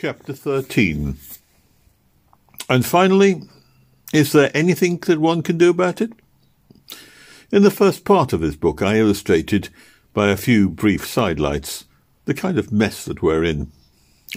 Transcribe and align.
Chapter 0.00 0.32
13. 0.32 1.18
And 2.70 2.86
finally, 2.86 3.42
is 4.14 4.32
there 4.32 4.50
anything 4.54 4.96
that 4.96 5.18
one 5.18 5.42
can 5.42 5.58
do 5.58 5.68
about 5.68 6.00
it? 6.00 6.12
In 7.52 7.64
the 7.64 7.70
first 7.70 8.06
part 8.06 8.32
of 8.32 8.40
this 8.40 8.56
book, 8.56 8.80
I 8.80 8.96
illustrated, 8.96 9.68
by 10.14 10.30
a 10.30 10.38
few 10.38 10.70
brief 10.70 11.06
sidelights, 11.06 11.84
the 12.24 12.32
kind 12.32 12.58
of 12.58 12.72
mess 12.72 13.04
that 13.04 13.20
we're 13.20 13.44
in. 13.44 13.70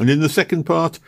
And 0.01 0.09
in 0.09 0.19
the 0.19 0.27
second 0.27 0.65
part, 0.65 0.99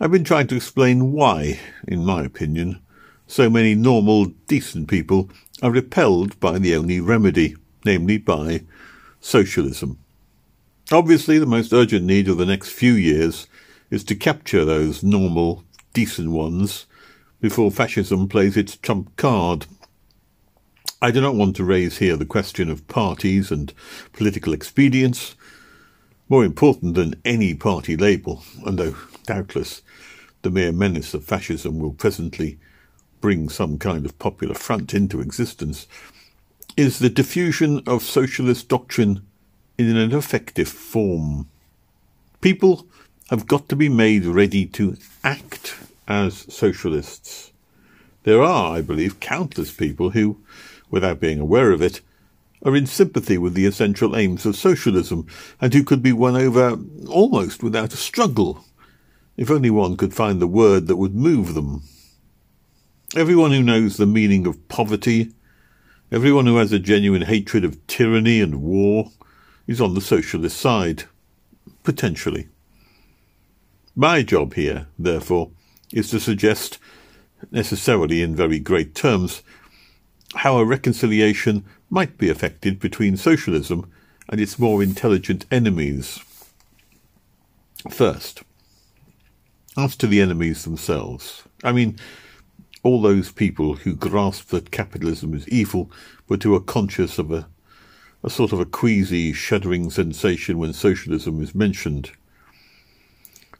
I've 0.00 0.10
been 0.10 0.24
trying 0.24 0.48
to 0.48 0.56
explain 0.56 1.12
why, 1.12 1.60
in 1.86 2.04
my 2.04 2.24
opinion, 2.24 2.80
so 3.28 3.48
many 3.48 3.76
normal, 3.76 4.24
decent 4.48 4.88
people 4.88 5.30
are 5.62 5.70
repelled 5.70 6.40
by 6.40 6.58
the 6.58 6.74
only 6.74 6.98
remedy, 6.98 7.54
namely 7.84 8.18
by 8.18 8.64
socialism. 9.20 10.00
Obviously, 10.90 11.38
the 11.38 11.46
most 11.46 11.72
urgent 11.72 12.04
need 12.04 12.26
of 12.26 12.38
the 12.38 12.46
next 12.46 12.70
few 12.70 12.94
years 12.94 13.46
is 13.94 14.02
to 14.04 14.14
capture 14.16 14.64
those 14.64 15.04
normal, 15.04 15.62
decent 15.92 16.28
ones 16.30 16.86
before 17.40 17.70
fascism 17.70 18.28
plays 18.28 18.56
its 18.56 18.76
trump 18.76 19.14
card. 19.16 19.66
I 21.00 21.12
do 21.12 21.20
not 21.20 21.36
want 21.36 21.54
to 21.56 21.64
raise 21.64 21.98
here 21.98 22.16
the 22.16 22.26
question 22.26 22.68
of 22.70 22.88
parties 22.88 23.52
and 23.52 23.72
political 24.12 24.52
expedience, 24.52 25.36
more 26.28 26.44
important 26.44 26.94
than 26.96 27.20
any 27.24 27.54
party 27.54 27.96
label, 27.96 28.42
and 28.66 28.78
though 28.78 28.96
doubtless 29.26 29.82
the 30.42 30.50
mere 30.50 30.72
menace 30.72 31.14
of 31.14 31.24
fascism 31.24 31.78
will 31.78 31.92
presently 31.92 32.58
bring 33.20 33.48
some 33.48 33.78
kind 33.78 34.04
of 34.04 34.18
popular 34.18 34.54
front 34.54 34.92
into 34.92 35.20
existence, 35.20 35.86
is 36.76 36.98
the 36.98 37.10
diffusion 37.10 37.80
of 37.86 38.02
socialist 38.02 38.68
doctrine 38.68 39.24
in 39.78 39.96
an 39.96 40.12
effective 40.12 40.68
form. 40.68 41.48
People 42.40 42.88
have 43.30 43.46
got 43.46 43.68
to 43.68 43.76
be 43.76 43.88
made 43.88 44.24
ready 44.24 44.66
to 44.66 44.96
act 45.22 45.76
as 46.06 46.46
socialists. 46.52 47.52
There 48.24 48.42
are, 48.42 48.76
I 48.76 48.80
believe, 48.80 49.20
countless 49.20 49.72
people 49.72 50.10
who, 50.10 50.38
without 50.90 51.20
being 51.20 51.40
aware 51.40 51.72
of 51.72 51.82
it, 51.82 52.00
are 52.62 52.76
in 52.76 52.86
sympathy 52.86 53.36
with 53.36 53.54
the 53.54 53.66
essential 53.66 54.16
aims 54.16 54.46
of 54.46 54.56
socialism 54.56 55.26
and 55.60 55.72
who 55.72 55.84
could 55.84 56.02
be 56.02 56.12
won 56.12 56.36
over 56.36 56.78
almost 57.08 57.62
without 57.62 57.92
a 57.92 57.98
struggle, 57.98 58.64
if 59.36 59.50
only 59.50 59.70
one 59.70 59.96
could 59.96 60.14
find 60.14 60.40
the 60.40 60.46
word 60.46 60.86
that 60.86 60.96
would 60.96 61.14
move 61.14 61.54
them. 61.54 61.82
Everyone 63.16 63.52
who 63.52 63.62
knows 63.62 63.96
the 63.96 64.06
meaning 64.06 64.46
of 64.46 64.68
poverty, 64.68 65.32
everyone 66.10 66.46
who 66.46 66.56
has 66.56 66.72
a 66.72 66.78
genuine 66.78 67.22
hatred 67.22 67.64
of 67.64 67.86
tyranny 67.86 68.40
and 68.40 68.62
war, 68.62 69.10
is 69.66 69.80
on 69.80 69.94
the 69.94 70.00
socialist 70.00 70.56
side, 70.58 71.04
potentially. 71.82 72.48
My 73.96 74.22
job 74.22 74.54
here, 74.54 74.88
therefore, 74.98 75.50
is 75.92 76.10
to 76.10 76.18
suggest, 76.18 76.78
necessarily 77.52 78.22
in 78.22 78.34
very 78.34 78.58
great 78.58 78.94
terms, 78.94 79.42
how 80.34 80.58
a 80.58 80.64
reconciliation 80.64 81.64
might 81.90 82.18
be 82.18 82.28
effected 82.28 82.80
between 82.80 83.16
socialism 83.16 83.88
and 84.28 84.40
its 84.40 84.58
more 84.58 84.82
intelligent 84.82 85.46
enemies. 85.50 86.18
First, 87.88 88.42
as 89.76 89.94
to 89.96 90.08
the 90.08 90.20
enemies 90.20 90.64
themselves, 90.64 91.44
I 91.62 91.70
mean, 91.70 91.96
all 92.82 93.00
those 93.00 93.30
people 93.30 93.76
who 93.76 93.94
grasp 93.94 94.48
that 94.48 94.72
capitalism 94.72 95.34
is 95.34 95.48
evil, 95.48 95.90
but 96.26 96.42
who 96.42 96.54
are 96.54 96.60
conscious 96.60 97.18
of 97.18 97.30
a, 97.30 97.46
a 98.24 98.30
sort 98.30 98.52
of 98.52 98.58
a 98.58 98.66
queasy, 98.66 99.32
shuddering 99.32 99.90
sensation 99.90 100.58
when 100.58 100.72
socialism 100.72 101.40
is 101.40 101.54
mentioned. 101.54 102.10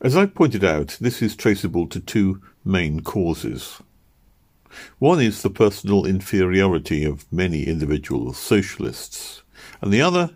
As 0.04 0.18
I 0.18 0.26
pointed 0.26 0.62
out, 0.62 0.98
this 1.00 1.22
is 1.22 1.34
traceable 1.34 1.86
to 1.86 1.98
two 1.98 2.42
main 2.62 3.00
causes. 3.00 3.80
One 4.98 5.18
is 5.18 5.40
the 5.40 5.48
personal 5.48 6.04
inferiority 6.04 7.06
of 7.06 7.24
many 7.32 7.62
individual 7.62 8.34
socialists, 8.34 9.42
and 9.80 9.90
the 9.90 10.02
other 10.02 10.34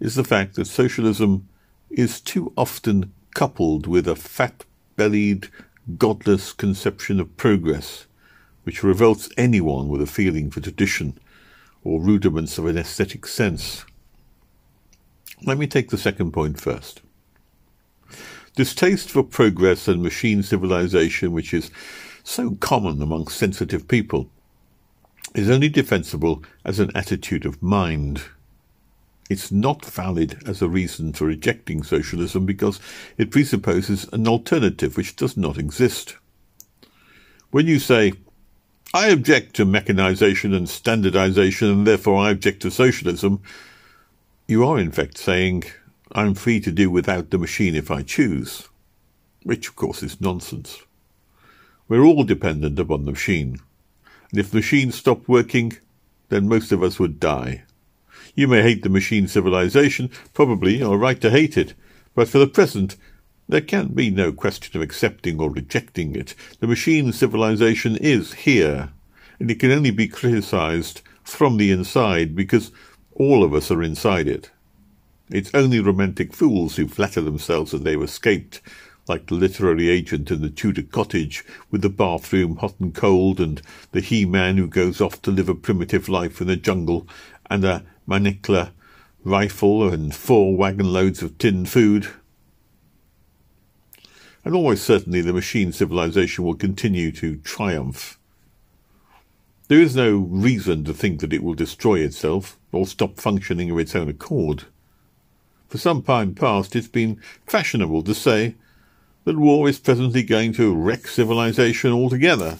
is 0.00 0.14
the 0.14 0.24
fact 0.24 0.54
that 0.54 0.64
socialism 0.64 1.46
is 1.90 2.18
too 2.18 2.54
often 2.56 3.12
coupled 3.34 3.86
with 3.86 4.08
a 4.08 4.16
fat-bellied, 4.16 5.48
godless 5.98 6.54
conception 6.54 7.20
of 7.20 7.36
progress, 7.36 8.06
which 8.62 8.82
revolts 8.82 9.28
anyone 9.36 9.90
with 9.90 10.00
a 10.00 10.06
feeling 10.06 10.50
for 10.50 10.60
tradition 10.60 11.18
or 11.82 12.00
rudiments 12.00 12.56
of 12.56 12.64
an 12.64 12.78
aesthetic 12.78 13.26
sense. 13.26 13.84
Let 15.42 15.58
me 15.58 15.66
take 15.66 15.90
the 15.90 15.98
second 15.98 16.32
point 16.32 16.58
first. 16.58 17.02
Distaste 18.56 19.10
for 19.10 19.24
progress 19.24 19.88
and 19.88 20.00
machine 20.00 20.42
civilization, 20.44 21.32
which 21.32 21.52
is 21.52 21.72
so 22.22 22.52
common 22.60 23.02
among 23.02 23.26
sensitive 23.26 23.88
people, 23.88 24.30
is 25.34 25.50
only 25.50 25.68
defensible 25.68 26.44
as 26.64 26.78
an 26.78 26.92
attitude 26.94 27.44
of 27.44 27.60
mind. 27.60 28.22
It's 29.28 29.50
not 29.50 29.84
valid 29.84 30.40
as 30.46 30.62
a 30.62 30.68
reason 30.68 31.12
for 31.12 31.26
rejecting 31.26 31.82
socialism 31.82 32.46
because 32.46 32.78
it 33.18 33.32
presupposes 33.32 34.06
an 34.12 34.28
alternative 34.28 34.96
which 34.96 35.16
does 35.16 35.36
not 35.36 35.58
exist. 35.58 36.16
When 37.50 37.66
you 37.66 37.80
say, 37.80 38.12
I 38.92 39.08
object 39.08 39.56
to 39.56 39.64
mechanization 39.64 40.54
and 40.54 40.68
standardization 40.68 41.68
and 41.68 41.86
therefore 41.86 42.18
I 42.18 42.30
object 42.30 42.62
to 42.62 42.70
socialism, 42.70 43.42
you 44.46 44.64
are 44.64 44.78
in 44.78 44.92
fact 44.92 45.18
saying, 45.18 45.64
I'm 46.16 46.34
free 46.34 46.60
to 46.60 46.70
do 46.70 46.92
without 46.92 47.30
the 47.30 47.38
machine 47.38 47.74
if 47.74 47.90
I 47.90 48.02
choose, 48.02 48.68
which 49.42 49.66
of 49.68 49.74
course 49.74 50.00
is 50.00 50.20
nonsense. 50.20 50.82
We're 51.88 52.04
all 52.04 52.22
dependent 52.22 52.78
upon 52.78 53.04
the 53.04 53.10
machine, 53.10 53.58
and 54.30 54.38
if 54.38 54.50
the 54.50 54.58
machine 54.58 54.92
stopped 54.92 55.28
working, 55.28 55.72
then 56.28 56.46
most 56.46 56.70
of 56.70 56.84
us 56.84 57.00
would 57.00 57.18
die. 57.18 57.64
You 58.36 58.46
may 58.46 58.62
hate 58.62 58.84
the 58.84 58.88
machine 58.88 59.26
civilization, 59.26 60.08
probably 60.32 60.80
are 60.80 60.96
right 60.96 61.20
to 61.20 61.30
hate 61.30 61.56
it, 61.56 61.74
but 62.14 62.28
for 62.28 62.38
the 62.38 62.46
present 62.46 62.94
there 63.48 63.60
can 63.60 63.88
be 63.88 64.08
no 64.08 64.32
question 64.32 64.76
of 64.76 64.84
accepting 64.84 65.40
or 65.40 65.50
rejecting 65.50 66.14
it. 66.14 66.36
The 66.60 66.68
machine 66.68 67.12
civilization 67.12 67.96
is 67.96 68.34
here, 68.34 68.90
and 69.40 69.50
it 69.50 69.58
can 69.58 69.72
only 69.72 69.90
be 69.90 70.06
criticized 70.06 71.02
from 71.24 71.56
the 71.56 71.72
inside 71.72 72.36
because 72.36 72.70
all 73.14 73.42
of 73.42 73.52
us 73.52 73.72
are 73.72 73.82
inside 73.82 74.28
it. 74.28 74.50
It's 75.34 75.50
only 75.52 75.80
romantic 75.80 76.32
fools 76.32 76.76
who 76.76 76.86
flatter 76.86 77.20
themselves 77.20 77.72
that 77.72 77.82
they've 77.82 78.00
escaped, 78.00 78.60
like 79.08 79.26
the 79.26 79.34
literary 79.34 79.88
agent 79.88 80.30
in 80.30 80.42
the 80.42 80.48
Tudor 80.48 80.82
cottage, 80.82 81.44
with 81.72 81.82
the 81.82 81.88
bathroom 81.88 82.58
hot 82.58 82.74
and 82.78 82.94
cold, 82.94 83.40
and 83.40 83.60
the 83.90 84.00
he-man 84.00 84.58
who 84.58 84.68
goes 84.68 85.00
off 85.00 85.20
to 85.22 85.32
live 85.32 85.48
a 85.48 85.54
primitive 85.56 86.08
life 86.08 86.40
in 86.40 86.46
the 86.46 86.54
jungle, 86.54 87.08
and 87.50 87.64
a 87.64 87.84
Mannlicher 88.06 88.70
rifle 89.24 89.92
and 89.92 90.14
four 90.14 90.56
wagon 90.56 90.92
loads 90.92 91.20
of 91.20 91.36
tinned 91.36 91.68
food. 91.68 92.06
And 94.44 94.54
almost 94.54 94.84
certainly 94.84 95.20
the 95.20 95.32
machine 95.32 95.72
civilization 95.72 96.44
will 96.44 96.54
continue 96.54 97.10
to 97.10 97.38
triumph. 97.38 98.20
There 99.66 99.80
is 99.80 99.96
no 99.96 100.16
reason 100.16 100.84
to 100.84 100.94
think 100.94 101.18
that 101.22 101.32
it 101.32 101.42
will 101.42 101.54
destroy 101.54 101.98
itself 101.98 102.56
or 102.70 102.86
stop 102.86 103.18
functioning 103.18 103.72
of 103.72 103.80
its 103.80 103.96
own 103.96 104.08
accord. 104.08 104.66
For 105.74 105.78
some 105.78 106.02
time 106.02 106.36
past 106.36 106.76
it's 106.76 106.86
been 106.86 107.20
fashionable 107.48 108.04
to 108.04 108.14
say 108.14 108.54
that 109.24 109.36
war 109.36 109.68
is 109.68 109.80
presently 109.80 110.22
going 110.22 110.52
to 110.52 110.72
wreck 110.72 111.08
civilization 111.08 111.90
altogether. 111.90 112.58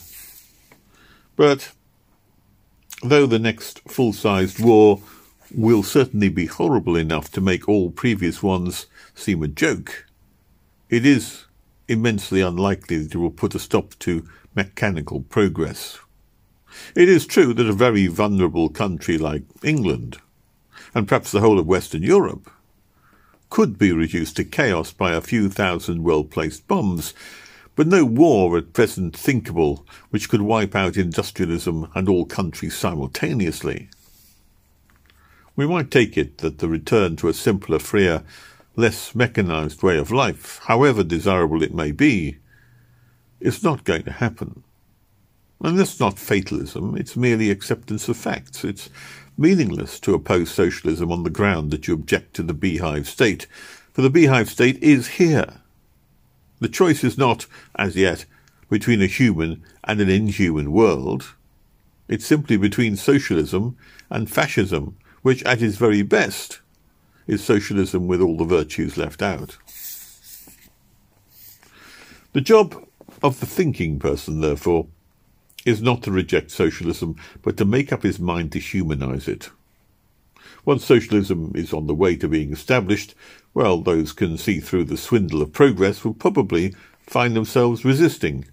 But 1.37 1.71
though 3.05 3.27
the 3.27 3.39
next 3.39 3.89
full-sized 3.89 4.59
war 4.59 5.01
will 5.55 5.85
certainly 5.85 6.29
be 6.29 6.47
horrible 6.47 6.97
enough 6.97 7.31
to 7.31 7.41
make 7.41 7.69
all 7.69 7.93
previous 7.93 8.43
ones 8.43 8.87
seem 9.15 9.45
a 9.45 9.47
joke, 9.47 10.07
it 10.91 11.07
is 11.07 11.45
immensely 11.87 12.41
unlikely 12.41 12.99
that 12.99 13.15
it 13.15 13.19
will 13.19 13.31
put 13.31 13.55
a 13.55 13.61
stop 13.61 13.97
to 14.01 14.29
mechanical 14.57 15.21
progress. 15.21 16.01
It 16.97 17.09
is 17.09 17.29
true 17.29 17.55
that 17.55 17.69
a 17.69 17.73
very 17.73 18.09
vulnerable 18.09 18.71
country 18.71 19.19
like 19.19 19.45
England, 19.63 20.19
and 20.97 21.07
perhaps 21.07 21.31
the 21.31 21.39
whole 21.39 21.61
of 21.61 21.67
Western 21.69 22.03
Europe, 22.03 22.51
could 23.55 23.79
be 23.79 23.93
reduced 23.93 24.35
to 24.35 24.43
chaos 24.43 24.91
by 24.91 25.13
a 25.13 25.21
few 25.21 25.49
thousand 25.49 26.03
well-placed 26.03 26.67
bombs, 26.67 27.15
but 27.77 27.87
no 27.87 28.05
war 28.05 28.59
at 28.59 28.73
present 28.73 29.17
thinkable 29.17 29.87
which 30.11 30.29
could 30.29 30.43
wipe 30.43 30.75
out 30.75 30.97
industrialism 30.97 31.89
and 31.95 32.09
all 32.09 32.25
countries 32.25 32.77
simultaneously. 32.77 33.89
We 35.55 35.69
might 35.69 35.93
take 35.93 36.19
it 36.19 36.39
that 36.39 36.59
the 36.59 36.67
return 36.67 37.15
to 37.15 37.29
a 37.29 37.33
simpler, 37.33 37.79
freer, 37.79 38.25
less 38.75 39.15
mechanized 39.15 39.85
way 39.85 39.99
of 39.99 40.11
life, 40.11 40.59
however 40.65 41.05
desirable 41.05 41.63
it 41.63 41.73
may 41.73 41.93
be, 41.93 42.39
is 43.39 43.63
not 43.63 43.85
going 43.85 44.03
to 44.03 44.11
happen. 44.11 44.65
And 45.61 45.79
that's 45.79 46.01
not 46.01 46.19
fatalism, 46.19 46.97
it's 46.97 47.17
merely 47.17 47.53
acceptance 47.53 48.09
of 48.09 48.17
facts. 48.17 48.65
It's 48.65 48.91
meaningless 49.37 49.99
to 50.01 50.15
oppose 50.15 50.51
socialism 50.51 51.11
on 51.11 51.23
the 51.23 51.31
ground 51.31 51.71
that 51.71 51.89
you 51.89 51.95
object 51.95 52.35
to 52.35 52.43
the 52.43 52.55
beehive 52.55 53.09
state, 53.09 53.47
for 53.93 54.03
the 54.03 54.11
beehive 54.11 54.51
state 54.51 54.83
is 54.83 55.07
here. 55.09 55.61
The 56.61 56.69
choice 56.69 57.05
is 57.05 57.19
not, 57.19 57.47
as 57.77 57.97
yet, 57.97 58.25
between 58.69 59.03
a 59.03 59.07
human 59.07 59.63
and 59.85 60.01
an 60.01 60.09
inhuman 60.09 60.73
world. 60.73 61.35
It's 62.09 62.27
simply 62.27 62.57
between 62.57 62.97
socialism 62.97 63.77
and 64.11 64.31
fascism, 64.31 64.97
which 65.23 65.43
at 65.45 65.63
its 65.63 65.77
very 65.77 66.03
best 66.03 66.61
is 67.27 67.43
socialism 67.43 68.07
with 68.07 68.21
all 68.21 68.37
the 68.37 68.45
virtues 68.45 68.97
left 68.97 69.23
out. 69.23 69.57
The 72.33 72.41
job 72.41 72.87
of 73.23 73.41
the 73.41 73.47
thinking 73.47 73.99
person, 73.99 74.41
therefore, 74.41 74.89
is 75.65 75.81
not 75.81 76.03
to 76.03 76.11
reject 76.11 76.51
socialism, 76.51 77.17
but 77.43 77.57
to 77.57 77.65
make 77.65 77.93
up 77.93 78.03
his 78.03 78.19
mind 78.19 78.53
to 78.53 78.59
humanize 78.59 79.29
it. 79.29 79.51
Once 80.65 80.85
socialism 80.85 81.53
is 81.55 81.73
on 81.73 81.87
the 81.87 81.95
way 81.95 82.17
to 82.17 82.29
being 82.29 82.53
established, 82.53 83.15
well, 83.53 83.79
those 83.79 84.13
can 84.13 84.37
see 84.39 84.61
through 84.61 84.85
the 84.85 84.97
swindle 84.97 85.43
of 85.43 85.53
progress 85.53 86.05
will 86.05 86.15
probably 86.15 86.75
find 87.07 87.37
themselves 87.37 87.85
resisting. 87.85 88.47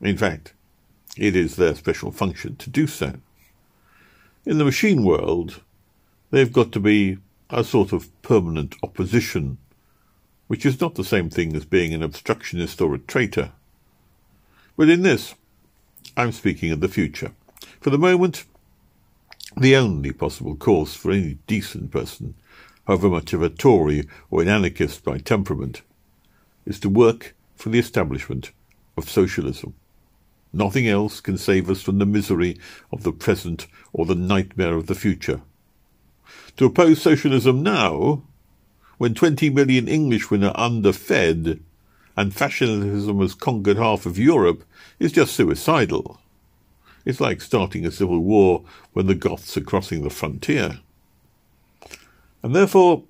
In 0.00 0.16
fact, 0.16 0.52
it 1.16 1.34
is 1.34 1.56
their 1.56 1.74
special 1.74 2.10
function 2.10 2.56
to 2.56 2.70
do 2.70 2.86
so. 2.86 3.14
In 4.44 4.58
the 4.58 4.64
machine 4.64 5.04
world, 5.04 5.62
they've 6.30 6.52
got 6.52 6.70
to 6.72 6.80
be 6.80 7.18
a 7.48 7.64
sort 7.64 7.92
of 7.92 8.10
permanent 8.22 8.74
opposition, 8.82 9.58
which 10.48 10.66
is 10.66 10.80
not 10.80 10.96
the 10.96 11.04
same 11.04 11.30
thing 11.30 11.56
as 11.56 11.64
being 11.64 11.94
an 11.94 12.02
obstructionist 12.02 12.80
or 12.80 12.94
a 12.94 12.98
traitor. 12.98 13.52
But 14.76 14.90
in 14.90 15.02
this, 15.02 15.34
I'm 16.16 16.32
speaking 16.32 16.70
of 16.70 16.80
the 16.80 16.88
future. 16.88 17.32
For 17.80 17.90
the 17.90 17.98
moment, 17.98 18.44
the 19.56 19.74
only 19.74 20.12
possible 20.12 20.54
course 20.54 20.94
for 20.94 21.10
any 21.10 21.38
decent 21.46 21.90
person, 21.90 22.34
however 22.86 23.08
much 23.08 23.32
of 23.32 23.42
a 23.42 23.48
Tory 23.48 24.08
or 24.30 24.42
an 24.42 24.48
anarchist 24.48 25.04
by 25.04 25.18
temperament, 25.18 25.82
is 26.66 26.78
to 26.80 26.88
work 26.88 27.34
for 27.56 27.68
the 27.68 27.78
establishment 27.78 28.52
of 28.96 29.10
socialism. 29.10 29.74
Nothing 30.52 30.86
else 30.86 31.20
can 31.20 31.36
save 31.36 31.68
us 31.68 31.82
from 31.82 31.98
the 31.98 32.06
misery 32.06 32.58
of 32.92 33.02
the 33.02 33.12
present 33.12 33.66
or 33.92 34.06
the 34.06 34.14
nightmare 34.14 34.74
of 34.74 34.86
the 34.86 34.94
future. 34.94 35.40
To 36.58 36.66
oppose 36.66 37.02
socialism 37.02 37.64
now, 37.64 38.22
when 38.98 39.14
20 39.14 39.50
million 39.50 39.88
Englishmen 39.88 40.44
are 40.44 40.56
underfed 40.56 41.58
and 42.16 42.34
fascism 42.34 43.20
has 43.20 43.34
conquered 43.34 43.76
half 43.76 44.06
of 44.06 44.18
Europe, 44.18 44.64
is 44.98 45.12
just 45.12 45.34
suicidal. 45.34 46.20
It's 47.04 47.20
like 47.20 47.40
starting 47.40 47.84
a 47.84 47.90
civil 47.90 48.20
war 48.20 48.64
when 48.92 49.06
the 49.06 49.14
Goths 49.14 49.56
are 49.56 49.62
crossing 49.62 50.02
the 50.02 50.10
frontier. 50.10 50.80
And 52.42 52.54
therefore, 52.54 53.04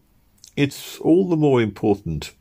it's 0.57 0.99
all 0.99 1.29
the 1.29 1.37
more 1.37 1.61
important 1.61 2.33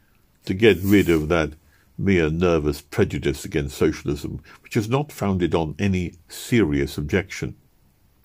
to 0.45 0.53
get 0.53 0.77
rid 0.81 1.09
of 1.09 1.27
that 1.29 1.53
mere 1.97 2.29
nervous 2.29 2.81
prejudice 2.81 3.45
against 3.45 3.77
socialism, 3.77 4.41
which 4.61 4.75
is 4.75 4.89
not 4.89 5.11
founded 5.11 5.53
on 5.53 5.75
any 5.77 6.15
serious 6.27 6.97
objection. 6.97 7.55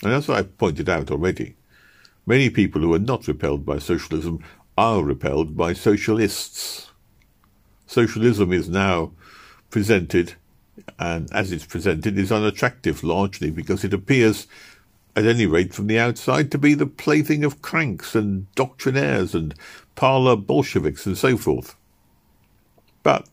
And 0.03 0.13
as 0.13 0.29
I've 0.29 0.57
pointed 0.59 0.89
out 0.89 1.11
already, 1.11 1.57
many 2.27 2.51
people 2.51 2.81
who 2.81 2.95
are 2.95 2.99
not 2.99 3.29
repelled 3.29 3.67
by 3.67 3.79
socialism 3.79 4.43
are 4.77 5.03
repelled 5.03 5.57
by 5.57 5.73
socialists. 5.73 6.88
Socialism 7.89 8.53
is 8.53 8.69
now 8.69 9.13
presented, 9.71 10.35
and 10.99 11.33
as 11.33 11.51
it's 11.51 11.65
presented, 11.65 12.19
is 12.19 12.31
unattractive 12.31 13.03
largely 13.03 13.51
because 13.51 13.83
it 13.83 13.95
appears, 13.95 14.47
at 15.17 15.25
any 15.25 15.47
rate 15.47 15.73
from 15.73 15.87
the 15.87 15.99
outside, 15.99 16.53
to 16.53 16.59
be 16.59 16.75
the 16.75 16.87
plaything 16.87 17.45
of 17.45 17.63
cranks 17.63 18.15
and 18.15 18.47
doctrinaires 18.55 19.35
and 19.35 19.55
parlour 19.97 20.37
Bolsheviks 20.37 21.07
and 21.07 21.17
so 21.17 21.39
forth. 21.39 21.77
But 23.03 23.27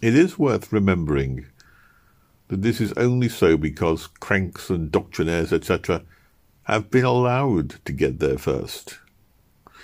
it 0.00 0.14
is 0.14 0.38
worth 0.38 0.72
remembering 0.72 1.46
that 2.46 2.62
this 2.62 2.80
is 2.80 2.92
only 2.92 3.28
so 3.28 3.56
because 3.56 4.06
cranks 4.06 4.70
and 4.70 4.92
doctrinaires, 4.92 5.52
etc., 5.52 6.02
have 6.62 6.88
been 6.88 7.04
allowed 7.04 7.84
to 7.84 7.92
get 7.92 8.20
there 8.20 8.38
first. 8.38 9.00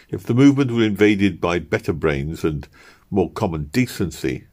If 0.08 0.22
the 0.22 0.34
movement 0.34 0.70
were 0.70 0.84
invaded 0.84 1.40
by 1.40 1.58
better 1.58 1.92
brains 1.92 2.44
and 2.44 2.68
more 3.14 3.30
common 3.30 3.64
decency, 3.72 4.44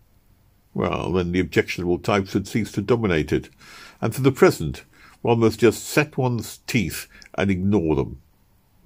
well, 0.73 1.11
then 1.11 1.31
the 1.31 1.39
objectionable 1.39 1.99
types 1.99 2.33
would 2.33 2.47
cease 2.47 2.71
to 2.73 2.81
dominate 2.81 3.33
it, 3.33 3.49
and 3.99 4.15
for 4.15 4.21
the 4.21 4.31
present 4.31 4.83
one 5.21 5.39
must 5.39 5.59
just 5.59 5.83
set 5.83 6.17
one's 6.17 6.59
teeth 6.67 7.07
and 7.35 7.51
ignore 7.51 7.95
them. 7.95 8.21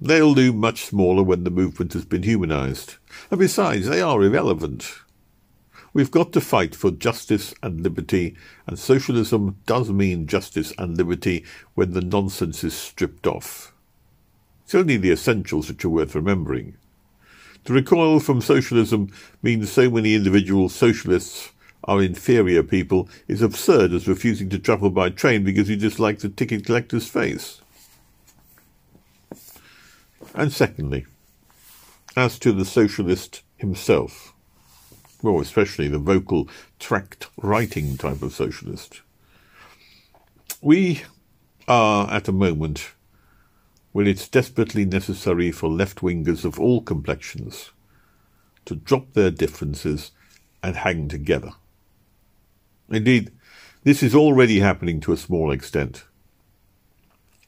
They'll 0.00 0.34
do 0.34 0.52
much 0.52 0.84
smaller 0.84 1.22
when 1.22 1.44
the 1.44 1.50
movement 1.50 1.94
has 1.94 2.04
been 2.04 2.22
humanized, 2.22 2.96
and 3.30 3.38
besides, 3.40 3.86
they 3.86 4.02
are 4.02 4.22
irrelevant. 4.22 4.92
We've 5.94 6.10
got 6.10 6.32
to 6.34 6.42
fight 6.42 6.74
for 6.74 6.90
justice 6.90 7.54
and 7.62 7.80
liberty, 7.80 8.36
and 8.66 8.78
socialism 8.78 9.56
does 9.64 9.90
mean 9.90 10.26
justice 10.26 10.74
and 10.76 10.96
liberty 10.96 11.44
when 11.74 11.92
the 11.92 12.02
nonsense 12.02 12.62
is 12.64 12.74
stripped 12.74 13.26
off. 13.26 13.72
It's 14.64 14.74
only 14.74 14.98
the 14.98 15.12
essentials 15.12 15.68
which 15.68 15.84
are 15.84 15.88
worth 15.88 16.14
remembering. 16.14 16.76
To 17.66 17.72
recoil 17.72 18.20
from 18.20 18.40
socialism 18.40 19.12
means 19.42 19.72
so 19.72 19.90
many 19.90 20.14
individual 20.14 20.68
socialists 20.68 21.50
are 21.82 22.00
inferior 22.00 22.62
people 22.62 23.08
is 23.26 23.42
absurd 23.42 23.92
as 23.92 24.06
refusing 24.06 24.48
to 24.50 24.58
travel 24.58 24.88
by 24.88 25.10
train 25.10 25.42
because 25.42 25.68
you 25.68 25.74
dislike 25.74 26.20
the 26.20 26.28
ticket 26.28 26.64
collector's 26.64 27.08
face. 27.08 27.60
And 30.32 30.52
secondly, 30.52 31.06
as 32.16 32.38
to 32.38 32.52
the 32.52 32.64
socialist 32.64 33.42
himself, 33.56 34.32
well, 35.20 35.40
especially 35.40 35.88
the 35.88 35.98
vocal 35.98 36.48
tract 36.78 37.26
writing 37.36 37.96
type 37.96 38.22
of 38.22 38.32
socialist. 38.32 39.00
We 40.60 41.02
are 41.66 42.08
at 42.12 42.28
a 42.28 42.32
moment 42.32 42.92
when 43.96 44.06
it's 44.06 44.28
desperately 44.28 44.84
necessary 44.84 45.50
for 45.50 45.70
left 45.70 46.00
wingers 46.00 46.44
of 46.44 46.60
all 46.60 46.82
complexions 46.82 47.70
to 48.66 48.76
drop 48.76 49.14
their 49.14 49.30
differences 49.30 50.10
and 50.62 50.76
hang 50.76 51.08
together. 51.08 51.52
Indeed, 52.90 53.32
this 53.84 54.02
is 54.02 54.14
already 54.14 54.60
happening 54.60 55.00
to 55.00 55.14
a 55.14 55.16
small 55.16 55.50
extent. 55.50 56.04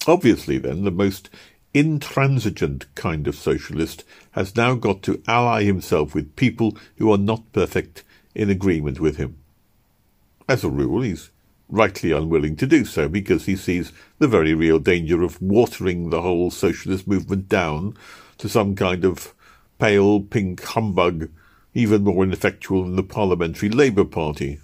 Obviously, 0.06 0.56
then, 0.56 0.84
the 0.84 0.90
most 0.90 1.28
intransigent 1.74 2.86
kind 2.94 3.28
of 3.28 3.34
socialist 3.34 4.02
has 4.30 4.56
now 4.56 4.74
got 4.74 5.02
to 5.02 5.22
ally 5.28 5.64
himself 5.64 6.14
with 6.14 6.34
people 6.34 6.78
who 6.96 7.12
are 7.12 7.18
not 7.18 7.52
perfect 7.52 8.04
in 8.34 8.48
agreement 8.48 8.98
with 9.00 9.18
him. 9.18 9.36
As 10.48 10.64
a 10.64 10.70
rule, 10.70 11.02
he's 11.02 11.28
rightly 11.68 12.12
unwilling 12.12 12.56
to 12.56 12.66
do 12.66 12.84
so 12.84 13.08
because 13.08 13.46
he 13.46 13.56
sees 13.56 13.92
the 14.18 14.28
very 14.28 14.54
real 14.54 14.78
danger 14.78 15.22
of 15.22 15.40
watering 15.40 16.10
the 16.10 16.22
whole 16.22 16.50
socialist 16.50 17.06
movement 17.06 17.48
down 17.48 17.94
to 18.38 18.48
some 18.48 18.74
kind 18.74 19.04
of 19.04 19.34
pale 19.78 20.20
pink 20.20 20.62
humbug, 20.62 21.28
even 21.74 22.04
more 22.04 22.24
ineffectual 22.24 22.84
than 22.84 22.96
the 22.96 23.02
Parliamentary 23.02 23.68
Labour 23.68 24.04
Party. 24.04 24.60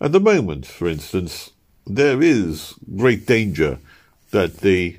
At 0.00 0.12
the 0.12 0.20
moment, 0.20 0.66
for 0.66 0.88
instance, 0.88 1.50
there 1.86 2.22
is 2.22 2.74
great 2.96 3.26
danger 3.26 3.78
that 4.30 4.58
the 4.58 4.96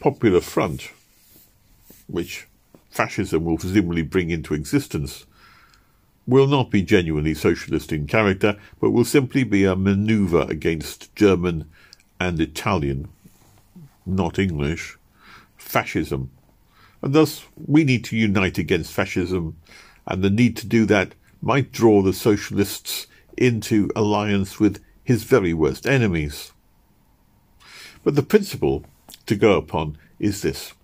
Popular 0.00 0.40
Front, 0.40 0.90
which 2.06 2.46
fascism 2.90 3.44
will 3.44 3.58
presumably 3.58 4.02
bring 4.02 4.30
into 4.30 4.54
existence, 4.54 5.26
will 6.30 6.46
not 6.46 6.70
be 6.70 6.82
genuinely 6.82 7.34
socialist 7.34 7.92
in 7.92 8.06
character, 8.06 8.56
but 8.80 8.90
will 8.90 9.04
simply 9.04 9.44
be 9.44 9.64
a 9.64 9.74
manoeuvre 9.74 10.46
against 10.46 11.14
German 11.16 11.68
and 12.20 12.40
Italian, 12.40 13.08
not 14.06 14.38
English, 14.38 14.96
fascism. 15.56 16.30
And 17.02 17.12
thus 17.12 17.44
we 17.56 17.84
need 17.84 18.04
to 18.04 18.16
unite 18.16 18.58
against 18.58 18.92
fascism, 18.92 19.56
and 20.06 20.22
the 20.22 20.30
need 20.30 20.56
to 20.58 20.66
do 20.66 20.86
that 20.86 21.14
might 21.42 21.72
draw 21.72 22.02
the 22.02 22.12
socialists 22.12 23.06
into 23.36 23.90
alliance 23.96 24.60
with 24.60 24.82
his 25.02 25.24
very 25.24 25.52
worst 25.52 25.86
enemies. 25.86 26.52
But 28.04 28.14
the 28.14 28.22
principle 28.22 28.84
to 29.26 29.34
go 29.34 29.56
upon 29.56 29.98
is 30.18 30.42
this 30.42 30.74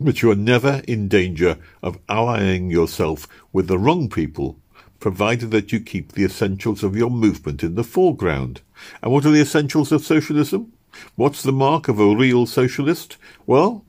that 0.00 0.22
you 0.22 0.30
are 0.30 0.36
never 0.36 0.82
in 0.86 1.08
danger 1.08 1.58
of 1.82 1.98
allying 2.08 2.70
yourself 2.70 3.26
with 3.52 3.66
the 3.66 3.78
wrong 3.78 4.08
people, 4.08 4.58
provided 5.00 5.50
that 5.50 5.72
you 5.72 5.80
keep 5.80 6.12
the 6.12 6.24
essentials 6.24 6.82
of 6.82 6.96
your 6.96 7.10
movement 7.10 7.62
in 7.62 7.74
the 7.74 7.84
foreground. 7.84 8.60
And 9.02 9.12
what 9.12 9.24
are 9.24 9.30
the 9.30 9.40
essentials 9.40 9.92
of 9.92 10.04
socialism? 10.04 10.72
What's 11.14 11.42
the 11.42 11.52
mark 11.52 11.88
of 11.88 11.98
a 11.98 12.16
real 12.16 12.46
socialist? 12.46 13.16
Well, 13.46 13.84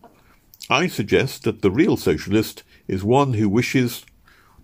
I 0.70 0.88
suggest 0.88 1.44
that 1.44 1.62
the 1.62 1.72
real 1.72 1.96
socialist 1.98 2.64
is 2.88 3.04
one 3.04 3.34
who 3.34 3.48
wishes, 3.48 4.06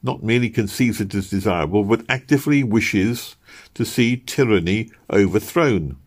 not 0.02 0.24
merely 0.24 0.50
conceives 0.50 1.00
it 1.00 1.16
as 1.16 1.30
desirable, 1.30 1.84
but 1.84 2.06
actively 2.10 2.64
wishes 2.64 3.36
to 3.74 3.86
see 3.86 4.18
tyranny 4.18 4.92
overthrown. 5.10 5.98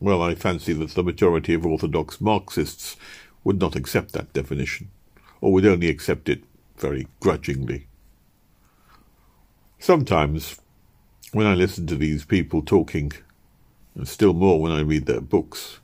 Well, 0.00 0.22
I 0.22 0.34
fancy 0.34 0.72
that 0.72 0.92
the 0.92 1.02
majority 1.02 1.52
of 1.52 1.66
orthodox 1.66 2.22
Marxists 2.22 2.96
would 3.44 3.60
not 3.60 3.76
accept 3.76 4.12
that 4.12 4.32
definition, 4.32 4.90
or 5.42 5.52
would 5.52 5.66
only 5.66 5.88
accept 5.88 6.30
it 6.30 6.42
very 6.78 7.06
grudgingly. 7.20 7.86
Sometimes, 9.78 10.58
when 11.32 11.46
I 11.46 11.54
listen 11.54 11.86
to 11.86 11.96
these 11.96 12.24
people 12.24 12.62
talking, 12.62 13.12
and 13.94 14.08
still 14.08 14.32
more 14.32 14.60
when 14.60 14.72
I 14.72 14.80
read 14.80 15.04
their 15.04 15.20
books, 15.20 15.80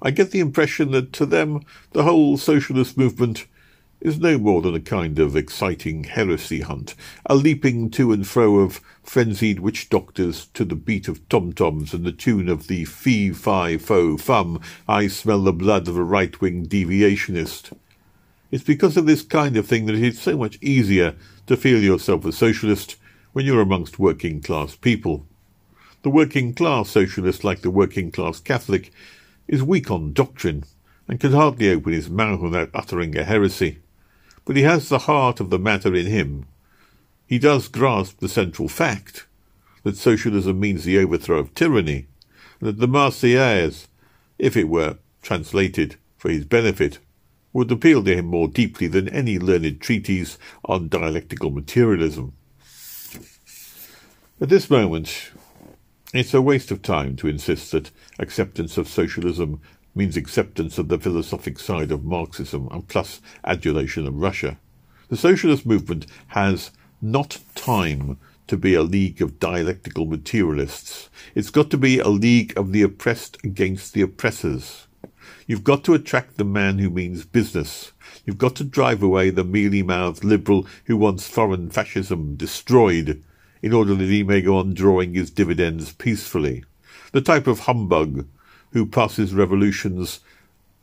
I 0.00 0.10
get 0.10 0.32
the 0.32 0.40
impression 0.40 0.90
that 0.90 1.12
to 1.14 1.26
them 1.26 1.62
the 1.92 2.02
whole 2.02 2.36
socialist 2.36 2.98
movement 2.98 3.46
is 4.02 4.18
no 4.18 4.36
more 4.36 4.60
than 4.60 4.74
a 4.74 4.80
kind 4.80 5.20
of 5.20 5.36
exciting 5.36 6.02
heresy 6.02 6.60
hunt, 6.60 6.94
a 7.26 7.36
leaping 7.36 7.88
to 7.88 8.12
and 8.12 8.26
fro 8.26 8.56
of 8.56 8.80
frenzied 9.02 9.60
witch 9.60 9.88
doctors 9.88 10.46
to 10.46 10.64
the 10.64 10.74
beat 10.74 11.06
of 11.06 11.28
tom-toms 11.28 11.94
and 11.94 12.04
the 12.04 12.10
tune 12.10 12.48
of 12.48 12.66
the 12.66 12.84
fee, 12.84 13.30
fi, 13.30 13.76
fo, 13.76 14.16
fum, 14.16 14.60
I 14.88 15.06
smell 15.06 15.42
the 15.42 15.52
blood 15.52 15.86
of 15.86 15.96
a 15.96 16.02
right-wing 16.02 16.66
deviationist. 16.66 17.76
It's 18.50 18.64
because 18.64 18.96
of 18.96 19.06
this 19.06 19.22
kind 19.22 19.56
of 19.56 19.66
thing 19.66 19.86
that 19.86 19.94
it 19.94 20.02
is 20.02 20.20
so 20.20 20.36
much 20.36 20.58
easier 20.60 21.14
to 21.46 21.56
feel 21.56 21.80
yourself 21.80 22.24
a 22.24 22.32
socialist 22.32 22.96
when 23.32 23.46
you're 23.46 23.62
amongst 23.62 24.00
working-class 24.00 24.76
people. 24.76 25.26
The 26.02 26.10
working-class 26.10 26.90
socialist, 26.90 27.44
like 27.44 27.60
the 27.60 27.70
working-class 27.70 28.40
Catholic, 28.40 28.92
is 29.46 29.62
weak 29.62 29.92
on 29.92 30.12
doctrine, 30.12 30.64
and 31.06 31.20
can 31.20 31.32
hardly 31.32 31.70
open 31.70 31.92
his 31.92 32.10
mouth 32.10 32.40
without 32.40 32.70
uttering 32.74 33.16
a 33.16 33.22
heresy. 33.22 33.78
But 34.44 34.56
he 34.56 34.62
has 34.62 34.88
the 34.88 35.00
heart 35.00 35.40
of 35.40 35.50
the 35.50 35.58
matter 35.58 35.94
in 35.94 36.06
him. 36.06 36.46
He 37.26 37.38
does 37.38 37.68
grasp 37.68 38.18
the 38.18 38.28
central 38.28 38.68
fact 38.68 39.26
that 39.82 39.96
socialism 39.96 40.60
means 40.60 40.84
the 40.84 40.98
overthrow 40.98 41.38
of 41.38 41.54
tyranny, 41.54 42.06
and 42.60 42.68
that 42.68 42.78
the 42.78 42.88
Marseillaise, 42.88 43.86
if 44.38 44.56
it 44.56 44.68
were 44.68 44.98
translated 45.22 45.96
for 46.16 46.28
his 46.30 46.44
benefit, 46.44 46.98
would 47.52 47.70
appeal 47.70 48.02
to 48.04 48.16
him 48.16 48.26
more 48.26 48.48
deeply 48.48 48.86
than 48.86 49.08
any 49.08 49.38
learned 49.38 49.80
treatise 49.80 50.38
on 50.64 50.88
dialectical 50.88 51.50
materialism. 51.50 52.32
At 54.40 54.48
this 54.48 54.70
moment, 54.70 55.30
it's 56.12 56.34
a 56.34 56.42
waste 56.42 56.70
of 56.70 56.82
time 56.82 57.16
to 57.16 57.28
insist 57.28 57.72
that 57.72 57.90
acceptance 58.18 58.76
of 58.76 58.88
socialism 58.88 59.60
means 59.94 60.16
acceptance 60.16 60.78
of 60.78 60.88
the 60.88 60.98
philosophic 60.98 61.58
side 61.58 61.90
of 61.90 62.04
Marxism 62.04 62.68
and 62.70 62.86
plus 62.88 63.20
adulation 63.44 64.06
of 64.06 64.14
Russia. 64.14 64.58
The 65.08 65.16
socialist 65.16 65.66
movement 65.66 66.06
has 66.28 66.70
not 67.00 67.38
time 67.54 68.18
to 68.46 68.56
be 68.56 68.74
a 68.74 68.82
league 68.82 69.20
of 69.20 69.38
dialectical 69.38 70.06
materialists. 70.06 71.10
It's 71.34 71.50
got 71.50 71.70
to 71.70 71.76
be 71.76 71.98
a 71.98 72.08
league 72.08 72.52
of 72.56 72.72
the 72.72 72.82
oppressed 72.82 73.36
against 73.44 73.92
the 73.92 74.02
oppressors. 74.02 74.86
You've 75.46 75.64
got 75.64 75.84
to 75.84 75.94
attract 75.94 76.36
the 76.36 76.44
man 76.44 76.78
who 76.78 76.90
means 76.90 77.24
business. 77.24 77.92
You've 78.24 78.38
got 78.38 78.56
to 78.56 78.64
drive 78.64 79.02
away 79.02 79.30
the 79.30 79.44
mealy-mouthed 79.44 80.24
liberal 80.24 80.66
who 80.84 80.96
wants 80.96 81.26
foreign 81.28 81.70
fascism 81.70 82.36
destroyed 82.36 83.22
in 83.60 83.72
order 83.72 83.94
that 83.94 84.04
he 84.04 84.22
may 84.22 84.40
go 84.40 84.56
on 84.56 84.74
drawing 84.74 85.14
his 85.14 85.30
dividends 85.30 85.92
peacefully. 85.92 86.64
The 87.12 87.20
type 87.20 87.46
of 87.46 87.60
humbug 87.60 88.26
who 88.72 88.86
passes 88.86 89.34
revolutions 89.34 90.20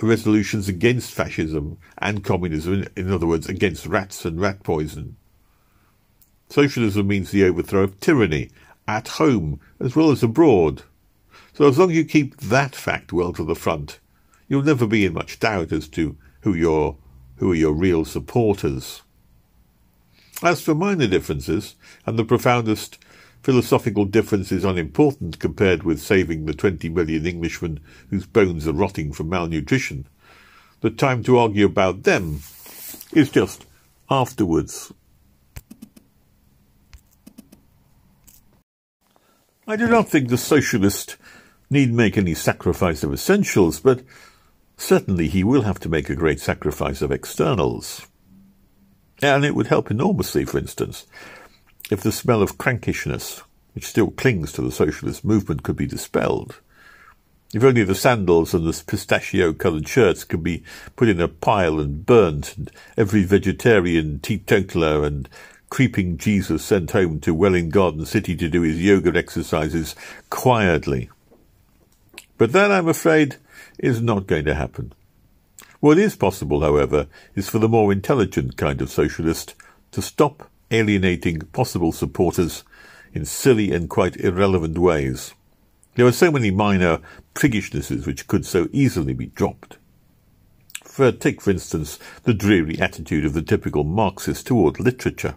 resolutions 0.02 0.70
against 0.70 1.12
fascism 1.12 1.78
and 1.98 2.24
communism, 2.24 2.88
in 2.96 3.12
other 3.12 3.28
words, 3.28 3.50
against 3.50 3.86
rats 3.86 4.26
and 4.26 4.40
rat 4.40 4.64
poison. 4.64 5.18
Socialism 6.50 7.08
means 7.08 7.32
the 7.32 7.44
overthrow 7.44 7.84
of 7.84 8.00
tyranny, 8.00 8.50
at 8.88 9.08
home 9.08 9.60
as 9.80 9.96
well 9.96 10.10
as 10.10 10.24
abroad. 10.24 10.84
So 11.54 11.68
as 11.68 11.78
long 11.78 11.92
as 11.92 11.98
you 11.98 12.06
keep 12.06 12.38
that 12.38 12.76
fact 12.76 13.14
well 13.14 13.34
to 13.34 13.44
the 13.44 13.56
front, 13.56 14.00
you'll 14.48 14.64
never 14.64 14.88
be 14.88 15.06
in 15.06 15.14
much 15.14 15.40
doubt 15.40 15.72
as 15.72 15.88
to 15.90 16.18
who 16.42 16.54
who 17.36 17.52
are 17.52 17.56
your 17.56 17.74
real 17.74 18.04
supporters. 18.04 19.04
As 20.42 20.62
for 20.62 20.74
minor 20.74 21.08
differences, 21.08 21.76
and 22.06 22.18
the 22.18 22.24
profoundest 22.24 22.98
philosophical 23.42 24.06
difference 24.06 24.52
is 24.52 24.66
unimportant 24.66 25.40
compared 25.40 25.84
with 25.84 26.02
saving 26.02 26.46
the 26.46 26.54
20 26.54 26.90
million 26.90 27.26
Englishmen 27.26 27.80
whose 28.10 28.26
bones 28.26 28.68
are 28.68 28.74
rotting 28.74 29.14
from 29.14 29.30
malnutrition. 29.30 30.08
The 30.82 30.90
time 30.90 31.24
to 31.24 31.38
argue 31.38 31.66
about 31.66 32.04
them 32.04 32.42
is 33.14 33.30
just 33.30 33.66
afterwards. 34.10 34.94
I 39.68 39.76
do 39.76 39.88
not 39.88 40.10
think 40.10 40.30
the 40.30 40.38
socialist 40.38 41.16
need 41.70 41.94
make 41.94 42.18
any 42.18 42.34
sacrifice 42.34 43.04
of 43.04 43.14
essentials, 43.14 43.80
but 43.80 44.04
certainly 44.78 45.28
he 45.28 45.44
will 45.44 45.62
have 45.62 45.80
to 45.82 45.90
make 45.90 46.10
a 46.10 46.16
great 46.16 46.40
sacrifice 46.40 47.02
of 47.02 47.12
externals. 47.12 48.08
And 49.22 49.46
it 49.46 49.54
would 49.54 49.68
help 49.68 49.92
enormously, 49.92 50.46
for 50.46 50.58
instance, 50.58 51.06
if 51.90 52.02
the 52.02 52.12
smell 52.12 52.42
of 52.42 52.58
crankishness, 52.58 53.44
which 53.74 53.86
still 53.86 54.12
clings 54.12 54.52
to 54.54 54.62
the 54.62 54.72
socialist 54.72 55.26
movement, 55.26 55.64
could 55.64 55.76
be 55.76 55.86
dispelled. 55.86 56.60
If 57.52 57.64
only 57.64 57.84
the 57.84 57.96
sandals 57.96 58.54
and 58.54 58.66
the 58.66 58.84
pistachio-coloured 58.86 59.88
shirts 59.88 60.24
could 60.24 60.44
be 60.44 60.64
put 60.96 61.10
in 61.10 61.20
a 61.20 61.28
pile 61.28 61.80
and 61.80 62.06
burnt, 62.06 62.56
and 62.56 62.72
every 62.96 63.24
vegetarian, 63.24 64.20
teetotaler, 64.20 65.04
and 65.04 65.28
creeping 65.70 66.18
Jesus 66.18 66.64
sent 66.64 66.92
home 66.92 67.20
to 67.22 67.34
Welwyn 67.34 67.70
Garden 67.70 68.06
City 68.06 68.36
to 68.36 68.50
do 68.50 68.62
his 68.62 68.80
yoga 68.80 69.18
exercises 69.18 69.96
quietly. 70.30 71.10
But 72.38 72.52
that, 72.52 72.72
I'm 72.72 72.88
afraid, 72.88 73.38
is 73.80 74.00
not 74.02 74.28
going 74.28 74.46
to 74.46 74.56
happen. 74.56 74.94
What 75.80 75.98
is 75.98 76.16
possible, 76.16 76.62
however, 76.62 77.08
is 77.36 77.50
for 77.50 77.58
the 77.58 77.70
more 77.70 77.92
intelligent 77.92 78.58
kind 78.58 78.82
of 78.82 78.92
socialist 78.92 79.56
to 79.92 80.02
stop 80.02 80.50
alienating 80.72 81.40
possible 81.54 81.92
supporters 81.92 82.64
in 83.14 83.26
silly 83.26 83.72
and 83.72 83.90
quite 83.90 84.18
irrelevant 84.18 84.78
ways. 84.78 85.34
There 85.96 86.06
are 86.06 86.12
so 86.12 86.32
many 86.32 86.52
minor 86.52 87.00
priggishnesses 87.34 88.06
which 88.06 88.28
could 88.28 88.46
so 88.46 88.68
easily 88.72 89.14
be 89.14 89.28
dropped. 89.28 89.78
For, 90.84 91.12
take, 91.12 91.42
for 91.42 91.52
instance, 91.52 92.00
the 92.24 92.34
dreary 92.34 92.80
attitude 92.80 93.26
of 93.26 93.34
the 93.34 93.42
typical 93.42 93.84
Marxist 93.84 94.48
toward 94.48 94.80
literature. 94.80 95.36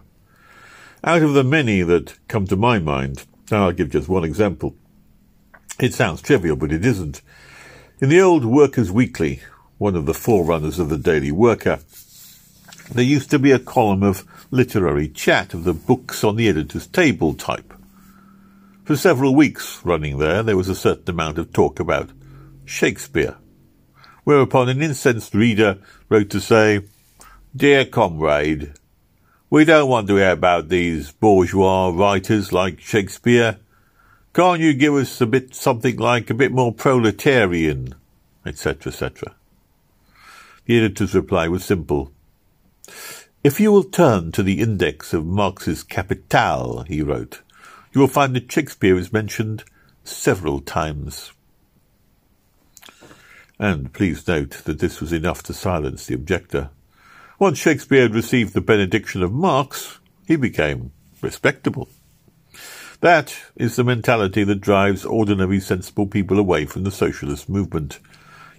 Out 1.03 1.21
of 1.21 1.33
the 1.33 1.43
many 1.43 1.81
that 1.81 2.17
come 2.27 2.47
to 2.47 2.55
my 2.55 2.79
mind, 2.79 3.25
I'll 3.51 3.71
give 3.71 3.89
just 3.89 4.07
one 4.07 4.23
example. 4.23 4.75
It 5.79 5.93
sounds 5.93 6.21
trivial, 6.21 6.55
but 6.55 6.71
it 6.71 6.85
isn't. 6.85 7.21
In 7.99 8.09
the 8.09 8.21
old 8.21 8.45
Workers' 8.45 8.91
Weekly, 8.91 9.41
one 9.77 9.95
of 9.95 10.05
the 10.05 10.13
forerunners 10.13 10.79
of 10.79 10.89
the 10.89 10.97
Daily 10.97 11.31
Worker, 11.31 11.79
there 12.91 13.03
used 13.03 13.29
to 13.31 13.39
be 13.39 13.51
a 13.51 13.59
column 13.59 14.03
of 14.03 14.25
literary 14.51 15.07
chat 15.07 15.53
of 15.53 15.63
the 15.63 15.73
books 15.73 16.23
on 16.23 16.35
the 16.35 16.47
editor's 16.47 16.87
table 16.87 17.33
type. 17.33 17.73
For 18.83 18.95
several 18.95 19.33
weeks 19.33 19.79
running 19.83 20.17
there, 20.17 20.43
there 20.43 20.57
was 20.57 20.69
a 20.69 20.75
certain 20.75 21.09
amount 21.09 21.37
of 21.37 21.53
talk 21.53 21.79
about 21.79 22.09
Shakespeare, 22.65 23.37
whereupon 24.23 24.69
an 24.69 24.81
incensed 24.81 25.33
reader 25.33 25.79
wrote 26.09 26.29
to 26.31 26.41
say, 26.41 26.81
Dear 27.55 27.85
comrade, 27.85 28.73
we 29.49 29.65
don't 29.65 29.89
want 29.89 30.07
to 30.07 30.15
hear 30.15 30.31
about 30.31 30.69
these 30.69 31.11
bourgeois 31.11 31.89
writers 31.89 32.51
like 32.51 32.79
Shakespeare. 32.79 33.57
Can't 34.33 34.59
you 34.59 34.73
give 34.73 34.95
us 34.95 35.21
a 35.21 35.27
bit 35.27 35.53
something 35.53 35.97
like 35.97 36.29
a 36.29 36.33
bit 36.33 36.51
more 36.51 36.73
proletarian, 36.73 37.93
etc., 38.45 38.91
etc. 38.91 39.35
The 40.65 40.77
editor's 40.77 41.13
reply 41.13 41.47
was 41.47 41.63
simple. 41.63 42.12
If 43.43 43.59
you 43.59 43.71
will 43.71 43.83
turn 43.83 44.31
to 44.33 44.43
the 44.43 44.61
index 44.61 45.13
of 45.13 45.25
Marx's 45.25 45.83
Capital, 45.83 46.83
he 46.87 47.01
wrote, 47.01 47.41
you 47.93 48.01
will 48.01 48.07
find 48.07 48.35
that 48.35 48.51
Shakespeare 48.51 48.97
is 48.97 49.13
mentioned 49.13 49.63
several 50.03 50.59
times. 50.59 51.31
And 53.59 53.93
please 53.93 54.27
note 54.27 54.61
that 54.65 54.79
this 54.79 54.99
was 54.99 55.13
enough 55.13 55.43
to 55.43 55.53
silence 55.53 56.05
the 56.05 56.15
objector. 56.15 56.69
Once 57.37 57.59
Shakespeare 57.59 58.03
had 58.03 58.15
received 58.15 58.53
the 58.53 58.61
benediction 58.61 59.21
of 59.21 59.31
Marx, 59.31 59.99
he 60.27 60.35
became 60.35 60.91
respectable. 61.21 61.89
That 63.01 63.35
is 63.55 63.75
the 63.75 63.83
mentality 63.83 64.43
that 64.45 64.61
drives 64.61 65.05
ordinary 65.05 65.59
sensible 65.59 66.07
people 66.07 66.39
away 66.39 66.65
from 66.65 66.83
the 66.83 66.91
socialist 66.91 67.49
movement. 67.49 67.99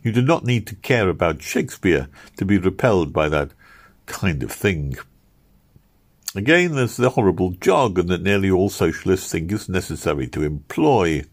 You 0.03 0.13
do 0.13 0.21
not 0.21 0.45
need 0.45 0.67
to 0.67 0.75
care 0.77 1.09
about 1.09 1.43
Shakespeare 1.43 2.09
to 2.37 2.45
be 2.45 2.59
repelled 2.59 3.13
by 3.13 3.31
that 3.31 3.53
kind 4.07 4.43
of 4.43 4.53
thing. 4.53 4.97
Again, 6.35 6.75
there's 6.75 6.97
the 6.97 7.11
horrible 7.11 7.53
jargon 7.53 8.09
that 8.09 8.23
nearly 8.23 8.51
all 8.51 8.69
socialists 8.69 9.31
think 9.31 9.53
is 9.53 9.69
necessary 9.69 10.27
to 10.29 10.43
employ. 10.43 11.25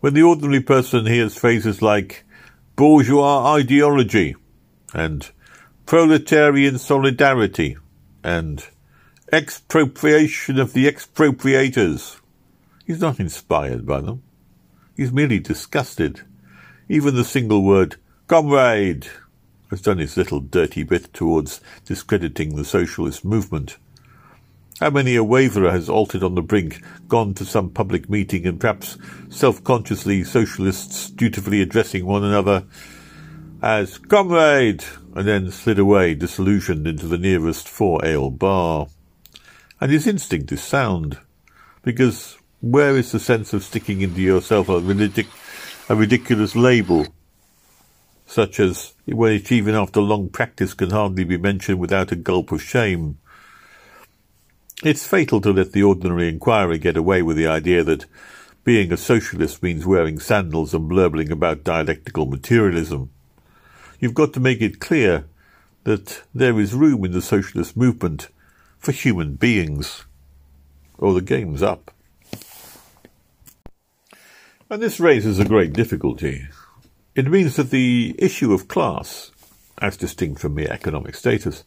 When 0.00 0.14
the 0.14 0.22
ordinary 0.22 0.60
person 0.60 1.06
hears 1.06 1.36
phrases 1.36 1.80
like 1.80 2.24
bourgeois 2.74 3.54
ideology 3.54 4.34
and 4.92 5.30
proletarian 5.86 6.78
solidarity 6.78 7.76
and 8.24 8.66
expropriation 9.32 10.58
of 10.58 10.72
the 10.72 10.86
expropriators, 10.90 12.20
he's 12.84 13.00
not 13.00 13.20
inspired 13.20 13.86
by 13.86 14.00
them. 14.00 14.22
He's 14.96 15.12
merely 15.12 15.38
disgusted. 15.38 16.22
Even 16.88 17.14
the 17.14 17.24
single 17.24 17.62
word 17.62 17.96
comrade 18.26 19.06
has 19.72 19.80
done 19.80 19.96
his 19.96 20.18
little 20.18 20.38
dirty 20.38 20.82
bit 20.82 21.10
towards 21.14 21.62
discrediting 21.86 22.56
the 22.56 22.64
socialist 22.64 23.24
movement. 23.24 23.78
How 24.80 24.90
many 24.90 25.16
a 25.16 25.24
waverer 25.24 25.70
has 25.70 25.88
altered 25.88 26.22
on 26.22 26.34
the 26.34 26.42
brink, 26.42 26.82
gone 27.08 27.32
to 27.34 27.46
some 27.46 27.70
public 27.70 28.10
meeting, 28.10 28.46
and 28.46 28.60
perhaps 28.60 28.98
self-consciously 29.30 30.24
socialists 30.24 31.08
dutifully 31.08 31.62
addressing 31.62 32.04
one 32.04 32.22
another 32.22 32.64
as 33.62 33.96
comrade, 33.96 34.84
and 35.14 35.26
then 35.26 35.50
slid 35.50 35.78
away 35.78 36.14
disillusioned 36.14 36.86
into 36.86 37.06
the 37.06 37.16
nearest 37.16 37.66
four-ale 37.66 38.28
bar. 38.28 38.88
And 39.80 39.90
his 39.90 40.06
instinct 40.06 40.52
is 40.52 40.62
sound, 40.62 41.16
because 41.82 42.36
where 42.60 42.94
is 42.94 43.10
the 43.10 43.18
sense 43.18 43.54
of 43.54 43.64
sticking 43.64 44.02
into 44.02 44.20
yourself 44.20 44.68
a, 44.68 44.82
ridic- 44.82 45.88
a 45.88 45.96
ridiculous 45.96 46.54
label 46.54 47.06
such 48.32 48.58
as 48.58 48.94
which 49.06 49.52
even 49.52 49.74
after 49.74 50.00
long 50.00 50.26
practice 50.26 50.72
can 50.72 50.88
hardly 50.88 51.22
be 51.22 51.36
mentioned 51.36 51.78
without 51.78 52.10
a 52.10 52.16
gulp 52.16 52.50
of 52.50 52.62
shame. 52.62 53.18
It's 54.82 55.06
fatal 55.06 55.42
to 55.42 55.52
let 55.52 55.72
the 55.72 55.82
ordinary 55.82 56.30
inquirer 56.30 56.78
get 56.78 56.96
away 56.96 57.20
with 57.20 57.36
the 57.36 57.46
idea 57.46 57.84
that 57.84 58.06
being 58.64 58.90
a 58.90 58.96
socialist 58.96 59.62
means 59.62 59.84
wearing 59.84 60.18
sandals 60.18 60.72
and 60.72 60.88
blurbling 60.88 61.30
about 61.30 61.62
dialectical 61.62 62.24
materialism. 62.24 63.10
You've 64.00 64.14
got 64.14 64.32
to 64.32 64.40
make 64.40 64.62
it 64.62 64.80
clear 64.80 65.26
that 65.84 66.22
there 66.34 66.58
is 66.58 66.72
room 66.72 67.04
in 67.04 67.12
the 67.12 67.20
socialist 67.20 67.76
movement 67.76 68.28
for 68.78 68.92
human 68.92 69.34
beings, 69.34 70.06
or 70.96 71.12
the 71.12 71.20
game's 71.20 71.62
up. 71.62 71.90
And 74.70 74.80
this 74.80 74.98
raises 74.98 75.38
a 75.38 75.44
great 75.44 75.74
difficulty. 75.74 76.48
It 77.14 77.30
means 77.30 77.56
that 77.56 77.70
the 77.70 78.14
issue 78.18 78.54
of 78.54 78.68
class, 78.68 79.32
as 79.78 79.98
distinct 79.98 80.40
from 80.40 80.54
mere 80.54 80.72
economic 80.72 81.14
status, 81.14 81.62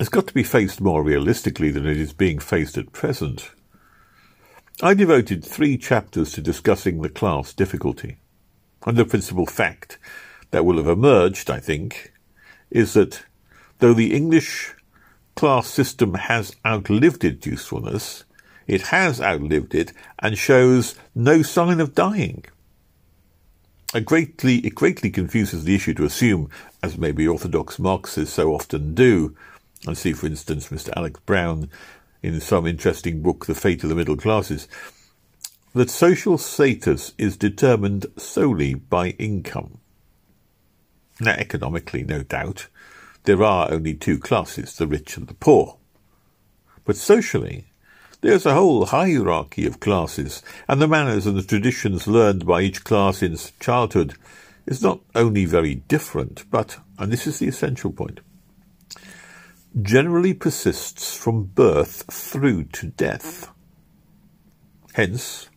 has 0.00 0.08
got 0.08 0.26
to 0.26 0.34
be 0.34 0.42
faced 0.42 0.80
more 0.80 1.04
realistically 1.04 1.70
than 1.70 1.86
it 1.86 1.96
is 1.96 2.12
being 2.12 2.40
faced 2.40 2.76
at 2.76 2.90
present. 2.90 3.52
I 4.82 4.94
devoted 4.94 5.44
three 5.44 5.78
chapters 5.78 6.32
to 6.32 6.40
discussing 6.40 7.00
the 7.00 7.08
class 7.08 7.52
difficulty, 7.52 8.16
and 8.84 8.96
the 8.96 9.04
principal 9.04 9.46
fact 9.46 9.98
that 10.50 10.64
will 10.64 10.78
have 10.78 10.88
emerged, 10.88 11.48
I 11.48 11.60
think, 11.60 12.12
is 12.70 12.94
that 12.94 13.24
though 13.78 13.94
the 13.94 14.12
English 14.16 14.74
class 15.36 15.68
system 15.68 16.14
has 16.14 16.56
outlived 16.66 17.24
its 17.24 17.46
usefulness, 17.46 18.24
it 18.66 18.82
has 18.88 19.20
outlived 19.20 19.76
it 19.76 19.92
and 20.18 20.36
shows 20.36 20.96
no 21.14 21.42
sign 21.42 21.78
of 21.78 21.94
dying 21.94 22.44
greatly, 23.98 24.58
it 24.58 24.74
greatly 24.76 25.10
confuses 25.10 25.64
the 25.64 25.74
issue 25.74 25.94
to 25.94 26.04
assume, 26.04 26.48
as 26.82 26.96
maybe 26.96 27.26
orthodox 27.26 27.78
Marxists 27.78 28.34
so 28.34 28.54
often 28.54 28.94
do, 28.94 29.34
and 29.86 29.98
see, 29.98 30.12
for 30.12 30.26
instance, 30.26 30.68
Mr. 30.68 30.90
Alex 30.96 31.18
Brown 31.26 31.68
in 32.22 32.38
some 32.40 32.66
interesting 32.66 33.22
book, 33.22 33.46
The 33.46 33.54
Fate 33.54 33.82
of 33.82 33.88
the 33.88 33.96
Middle 33.96 34.16
Classes, 34.16 34.68
that 35.74 35.90
social 35.90 36.38
status 36.38 37.14
is 37.18 37.36
determined 37.36 38.06
solely 38.16 38.74
by 38.74 39.10
income. 39.10 39.78
Now, 41.20 41.32
economically, 41.32 42.04
no 42.04 42.22
doubt, 42.22 42.68
there 43.24 43.42
are 43.42 43.70
only 43.70 43.94
two 43.94 44.18
classes, 44.18 44.76
the 44.76 44.86
rich 44.86 45.16
and 45.16 45.26
the 45.26 45.34
poor. 45.34 45.78
But 46.84 46.96
socially, 46.96 47.69
there's 48.20 48.46
a 48.46 48.54
whole 48.54 48.86
hierarchy 48.86 49.66
of 49.66 49.80
classes, 49.80 50.42
and 50.68 50.80
the 50.80 50.88
manners 50.88 51.26
and 51.26 51.36
the 51.36 51.42
traditions 51.42 52.06
learned 52.06 52.46
by 52.46 52.62
each 52.62 52.84
class 52.84 53.22
in 53.22 53.36
childhood 53.58 54.14
is 54.66 54.82
not 54.82 55.00
only 55.14 55.44
very 55.44 55.76
different, 55.76 56.44
but, 56.50 56.78
and 56.98 57.12
this 57.12 57.26
is 57.26 57.38
the 57.38 57.48
essential 57.48 57.92
point, 57.92 58.20
generally 59.82 60.34
persists 60.34 61.16
from 61.16 61.44
birth 61.44 62.04
through 62.12 62.64
to 62.64 62.88
death. 62.88 63.50
Hence, 64.94 65.48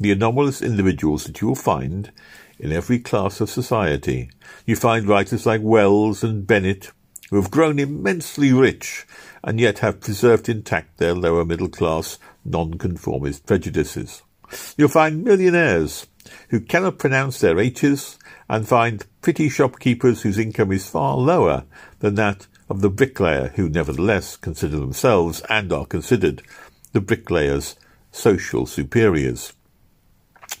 the 0.00 0.12
anomalous 0.12 0.60
individuals 0.60 1.24
that 1.24 1.40
you 1.40 1.48
will 1.48 1.54
find 1.54 2.10
in 2.58 2.72
every 2.72 2.98
class 2.98 3.40
of 3.40 3.50
society. 3.50 4.30
You 4.66 4.76
find 4.76 5.06
writers 5.06 5.46
like 5.46 5.60
Wells 5.62 6.24
and 6.24 6.46
Bennett, 6.46 6.90
who 7.32 7.40
have 7.40 7.50
grown 7.50 7.78
immensely 7.78 8.52
rich 8.52 9.06
and 9.42 9.58
yet 9.58 9.78
have 9.78 10.02
preserved 10.02 10.50
intact 10.50 10.98
their 10.98 11.14
lower 11.14 11.46
middle 11.46 11.70
class 11.70 12.18
nonconformist 12.44 13.46
prejudices. 13.46 14.20
You'll 14.76 14.88
find 14.90 15.24
millionaires 15.24 16.06
who 16.50 16.60
cannot 16.60 16.98
pronounce 16.98 17.40
their 17.40 17.58
H's 17.58 18.18
and 18.50 18.68
find 18.68 19.06
pretty 19.22 19.48
shopkeepers 19.48 20.20
whose 20.20 20.36
income 20.36 20.72
is 20.72 20.90
far 20.90 21.16
lower 21.16 21.64
than 22.00 22.16
that 22.16 22.46
of 22.68 22.82
the 22.82 22.90
bricklayer 22.90 23.48
who 23.56 23.70
nevertheless 23.70 24.36
consider 24.36 24.76
themselves 24.76 25.40
and 25.48 25.72
are 25.72 25.86
considered 25.86 26.42
the 26.92 27.00
bricklayer's 27.00 27.76
social 28.10 28.66
superiors. 28.66 29.54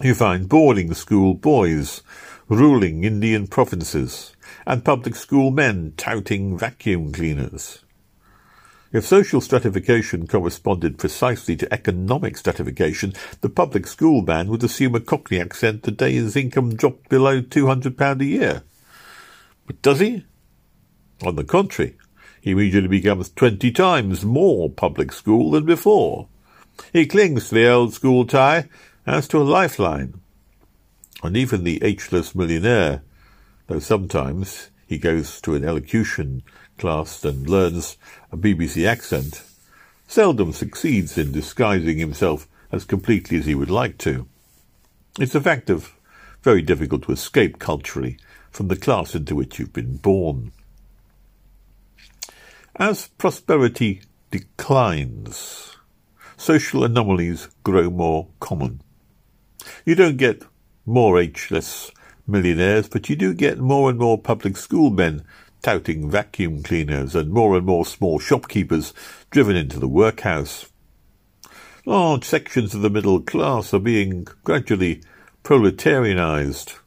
You 0.00 0.14
find 0.14 0.48
boarding 0.48 0.94
school 0.94 1.34
boys 1.34 2.02
ruling 2.48 3.04
Indian 3.04 3.46
provinces 3.46 4.34
and 4.66 4.84
public 4.84 5.14
school 5.14 5.50
men 5.50 5.94
touting 5.96 6.56
vacuum 6.56 7.12
cleaners. 7.12 7.80
If 8.92 9.06
social 9.06 9.40
stratification 9.40 10.26
corresponded 10.26 10.98
precisely 10.98 11.56
to 11.56 11.72
economic 11.72 12.36
stratification, 12.36 13.14
the 13.40 13.48
public 13.48 13.86
school 13.86 14.20
man 14.20 14.48
would 14.48 14.62
assume 14.62 14.94
a 14.94 15.00
Cockney 15.00 15.40
accent 15.40 15.84
the 15.84 15.90
day 15.90 16.12
his 16.12 16.36
income 16.36 16.74
dropped 16.74 17.08
below 17.08 17.40
£200 17.40 18.20
a 18.20 18.24
year. 18.24 18.62
But 19.66 19.80
does 19.80 20.00
he? 20.00 20.26
On 21.24 21.36
the 21.36 21.44
contrary, 21.44 21.96
he 22.42 22.50
immediately 22.50 22.88
becomes 22.88 23.30
twenty 23.30 23.70
times 23.70 24.24
more 24.24 24.68
public 24.68 25.12
school 25.12 25.52
than 25.52 25.64
before. 25.64 26.28
He 26.92 27.06
clings 27.06 27.48
to 27.48 27.54
the 27.54 27.68
old 27.68 27.94
school 27.94 28.26
tie 28.26 28.68
as 29.06 29.28
to 29.28 29.38
a 29.38 29.44
lifeline. 29.44 30.20
And 31.22 31.36
even 31.36 31.62
the 31.62 31.78
aitchless 31.82 32.34
millionaire, 32.34 33.02
though 33.72 33.78
sometimes 33.78 34.68
he 34.86 34.98
goes 34.98 35.40
to 35.40 35.54
an 35.54 35.64
elocution 35.64 36.42
class 36.76 37.24
and 37.24 37.48
learns 37.48 37.96
a 38.30 38.36
BBC 38.36 38.86
accent, 38.86 39.42
seldom 40.06 40.52
succeeds 40.52 41.16
in 41.16 41.32
disguising 41.32 41.96
himself 41.96 42.46
as 42.70 42.84
completely 42.84 43.38
as 43.38 43.46
he 43.46 43.54
would 43.54 43.70
like 43.70 43.96
to. 43.96 44.28
It's 45.18 45.34
a 45.34 45.40
fact 45.40 45.70
of 45.70 45.94
very 46.42 46.60
difficult 46.60 47.04
to 47.04 47.12
escape 47.12 47.58
culturally 47.58 48.18
from 48.50 48.68
the 48.68 48.76
class 48.76 49.14
into 49.14 49.34
which 49.34 49.58
you've 49.58 49.72
been 49.72 49.96
born. 49.96 50.52
As 52.76 53.08
prosperity 53.08 54.02
declines, 54.30 55.76
social 56.36 56.84
anomalies 56.84 57.48
grow 57.62 57.88
more 57.88 58.28
common. 58.38 58.82
You 59.86 59.94
don't 59.94 60.18
get 60.18 60.42
more 60.84 61.18
aitchless 61.18 61.90
millionaires, 62.26 62.88
but 62.88 63.08
you 63.08 63.16
do 63.16 63.34
get 63.34 63.58
more 63.58 63.90
and 63.90 63.98
more 63.98 64.18
public 64.18 64.56
school 64.56 64.90
men 64.90 65.24
touting 65.62 66.10
vacuum 66.10 66.62
cleaners 66.62 67.14
and 67.14 67.30
more 67.30 67.56
and 67.56 67.64
more 67.64 67.86
small 67.86 68.18
shopkeepers 68.18 68.92
driven 69.30 69.56
into 69.56 69.78
the 69.78 69.88
workhouse. 69.88 70.66
Large 71.86 72.24
sections 72.24 72.74
of 72.74 72.82
the 72.82 72.90
middle 72.90 73.20
class 73.20 73.72
are 73.72 73.78
being 73.78 74.26
gradually 74.44 75.02
proletarianized. 75.44 76.78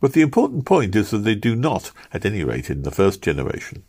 But 0.00 0.12
the 0.12 0.22
important 0.22 0.64
point 0.64 0.94
is 0.96 1.10
that 1.10 1.18
they 1.18 1.34
do 1.34 1.54
not, 1.54 1.92
at 2.12 2.26
any 2.26 2.44
rate 2.44 2.68
in 2.68 2.82
the 2.82 2.90
first 2.90 3.22
generation, 3.22 3.84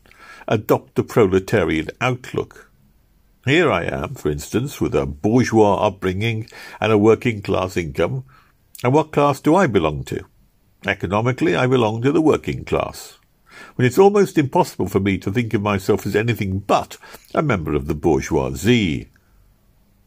adopt 0.47 0.95
the 0.95 1.03
proletarian 1.03 1.89
outlook. 1.99 2.71
Here 3.45 3.71
I 3.71 3.83
am, 3.83 4.15
for 4.15 4.29
instance, 4.29 4.79
with 4.79 4.95
a 4.95 5.05
bourgeois 5.05 5.85
upbringing 5.85 6.47
and 6.79 6.91
a 6.91 6.97
working 6.97 7.41
class 7.41 7.77
income. 7.77 8.23
And 8.83 8.93
what 8.93 9.11
class 9.11 9.39
do 9.39 9.55
I 9.55 9.67
belong 9.67 10.03
to? 10.05 10.25
Economically, 10.85 11.55
I 11.55 11.67
belong 11.67 12.01
to 12.03 12.11
the 12.11 12.21
working 12.21 12.63
class 12.63 13.17
when 13.75 13.85
it's 13.85 13.97
almost 13.97 14.37
impossible 14.37 14.87
for 14.87 14.99
me 14.99 15.17
to 15.17 15.31
think 15.31 15.53
of 15.53 15.61
myself 15.61 16.05
as 16.05 16.15
anything 16.15 16.59
but 16.59 16.97
a 17.33 17.41
member 17.41 17.73
of 17.73 17.87
the 17.87 17.95
bourgeoisie. 17.95 19.09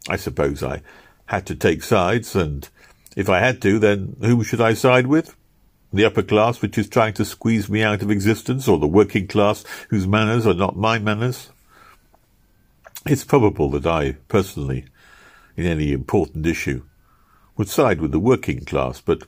I 0.07 0.15
suppose 0.15 0.63
I 0.63 0.81
had 1.25 1.45
to 1.47 1.55
take 1.55 1.83
sides, 1.83 2.35
and 2.35 2.67
if 3.15 3.29
I 3.29 3.39
had 3.39 3.61
to, 3.63 3.77
then 3.79 4.15
whom 4.21 4.43
should 4.43 4.61
I 4.61 4.73
side 4.73 5.07
with? 5.07 5.35
The 5.91 6.05
upper 6.05 6.23
class, 6.23 6.61
which 6.61 6.77
is 6.77 6.87
trying 6.87 7.13
to 7.15 7.25
squeeze 7.25 7.69
me 7.69 7.83
out 7.83 8.01
of 8.01 8.11
existence, 8.11 8.67
or 8.67 8.79
the 8.79 8.87
working 8.87 9.27
class, 9.27 9.63
whose 9.89 10.07
manners 10.07 10.47
are 10.47 10.53
not 10.53 10.77
my 10.77 10.97
manners? 10.99 11.49
It's 13.05 13.23
probable 13.23 13.69
that 13.71 13.85
I, 13.85 14.13
personally, 14.27 14.85
in 15.55 15.65
any 15.65 15.91
important 15.91 16.45
issue, 16.45 16.83
would 17.57 17.69
side 17.69 18.01
with 18.01 18.11
the 18.11 18.19
working 18.19 18.65
class, 18.65 19.01
but 19.01 19.23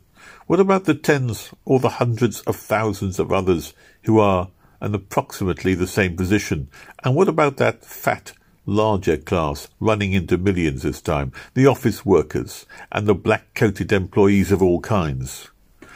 what 0.47 0.60
about 0.60 0.86
the 0.86 0.93
tens 0.93 1.51
or 1.65 1.80
the 1.80 1.89
hundreds 1.89 2.41
of 2.41 2.56
thousands 2.56 3.19
of 3.19 3.32
others 3.32 3.73
who 4.04 4.19
are 4.19 4.49
in 4.82 4.95
approximately 4.95 5.75
the 5.75 5.88
same 5.88 6.15
position? 6.15 6.69
And 7.04 7.15
what 7.15 7.27
about 7.27 7.58
that 7.58 7.86
fat, 7.86 8.34
larger 8.65 9.17
class 9.17 9.67
running 9.80 10.13
into 10.13 10.38
millions 10.38 10.84
this 10.84 11.01
time, 11.01 11.32
the 11.54 11.67
office 11.67 12.06
workers 12.06 12.65
and 12.91 13.08
the 13.08 13.15
black-coated 13.15 13.91
employees 13.91 14.51
of 14.51 14.62
all 14.62 14.80
kinds? 14.80 15.49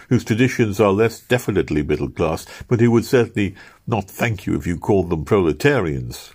whose 0.09 0.23
traditions 0.23 0.79
are 0.79 0.91
less 0.91 1.19
definitely 1.19 1.83
middle 1.83 2.09
class, 2.09 2.45
but 2.67 2.79
who 2.79 2.91
would 2.91 3.05
certainly 3.05 3.55
not 3.87 4.09
thank 4.09 4.45
you 4.45 4.55
if 4.55 4.67
you 4.67 4.77
called 4.77 5.09
them 5.09 5.25
proletarians. 5.25 6.33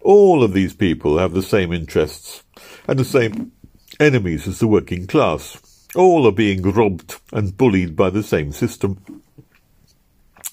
All 0.00 0.42
of 0.42 0.52
these 0.52 0.74
people 0.74 1.18
have 1.18 1.32
the 1.32 1.42
same 1.42 1.72
interests 1.72 2.42
and 2.88 2.98
the 2.98 3.04
same 3.04 3.52
enemies 4.00 4.48
as 4.48 4.58
the 4.58 4.66
working 4.66 5.06
class. 5.06 5.71
All 5.94 6.26
are 6.26 6.32
being 6.32 6.62
robbed 6.62 7.20
and 7.32 7.56
bullied 7.56 7.94
by 7.94 8.08
the 8.10 8.22
same 8.22 8.52
system. 8.52 9.22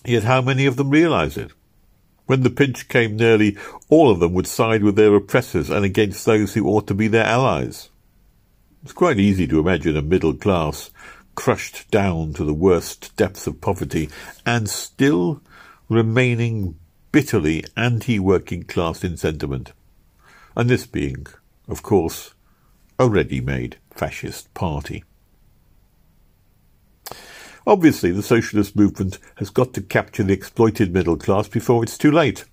Yet 0.06 0.24
how 0.24 0.42
many 0.42 0.66
of 0.66 0.76
them 0.76 0.90
realize 0.90 1.38
it? 1.38 1.52
When 2.26 2.42
the 2.42 2.50
pinch 2.50 2.90
came 2.90 3.16
nearly, 3.16 3.58
all 3.90 4.12
of 4.12 4.20
them 4.20 4.34
would 4.34 4.48
side 4.48 4.84
with 4.84 4.96
their 4.96 5.16
oppressors 5.16 5.70
and 5.70 5.86
against 5.86 6.26
those 6.26 6.54
who 6.54 6.68
ought 6.68 6.88
to 6.88 6.94
be 6.94 7.08
their 7.08 7.26
allies. 7.26 7.90
It's 8.84 8.94
quite 8.94 9.18
easy 9.18 9.48
to 9.48 9.60
imagine 9.60 9.98
a 9.98 10.02
middle 10.02 10.34
class 10.34 10.92
crushed 11.36 11.90
down 11.90 12.34
to 12.34 12.44
the 12.44 12.54
worst 12.54 13.16
depths 13.16 13.48
of 13.48 13.62
poverty 13.62 14.10
and 14.46 14.70
still 14.70 15.42
remaining 15.88 16.78
bitterly 17.12 17.64
anti-working 17.78 18.64
class 18.64 19.04
in 19.04 19.16
sentiment. 19.16 19.72
And 20.56 20.70
this 20.70 20.86
being, 20.86 21.28
of 21.68 21.82
course, 21.82 22.34
a 23.00 23.08
ready-made 23.08 23.78
fascist 23.90 24.54
party. 24.54 25.04
Obviously, 27.70 28.10
the 28.10 28.24
socialist 28.24 28.76
movement 28.76 29.20
has 29.36 29.52
got 29.52 29.76
to 29.76 29.82
capture 29.82 30.24
the 30.24 30.34
exploited 30.34 30.92
middle 30.92 31.16
class 31.16 31.48
before 31.48 31.84
it's 31.84 32.00
too 32.00 32.12
late. 32.12 32.44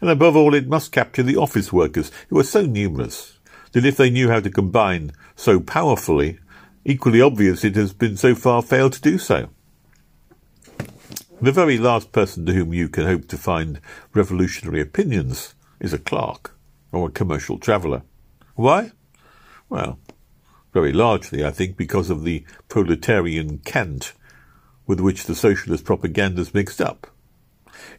And 0.00 0.10
above 0.10 0.34
all, 0.34 0.52
it 0.52 0.66
must 0.66 0.90
capture 0.90 1.22
the 1.22 1.36
office 1.36 1.72
workers, 1.72 2.10
who 2.28 2.40
are 2.40 2.42
so 2.42 2.66
numerous 2.66 3.38
that 3.70 3.84
if 3.84 3.96
they 3.96 4.10
knew 4.10 4.30
how 4.30 4.40
to 4.40 4.50
combine 4.50 5.12
so 5.36 5.60
powerfully, 5.60 6.40
equally 6.84 7.20
obvious 7.20 7.62
it 7.62 7.76
has 7.76 7.92
been 7.92 8.16
so 8.16 8.34
far 8.34 8.62
failed 8.62 8.94
to 8.94 9.00
do 9.00 9.16
so. 9.16 9.48
The 11.40 11.52
very 11.52 11.78
last 11.78 12.10
person 12.10 12.44
to 12.46 12.52
whom 12.52 12.74
you 12.74 12.88
can 12.88 13.06
hope 13.06 13.28
to 13.28 13.38
find 13.38 13.80
revolutionary 14.12 14.80
opinions 14.80 15.54
is 15.78 15.92
a 15.92 15.98
clerk 15.98 16.58
or 16.90 17.06
a 17.06 17.12
commercial 17.12 17.60
traveller. 17.60 18.02
Why? 18.56 18.90
Well, 19.68 20.00
very 20.72 20.92
largely, 20.92 21.44
I 21.44 21.52
think, 21.52 21.76
because 21.76 22.10
of 22.10 22.24
the 22.24 22.44
proletarian 22.68 23.58
cant 23.58 24.14
with 24.86 25.00
which 25.00 25.24
the 25.24 25.34
socialist 25.34 25.84
propaganda 25.84 26.40
is 26.40 26.54
mixed 26.54 26.80
up. 26.80 27.06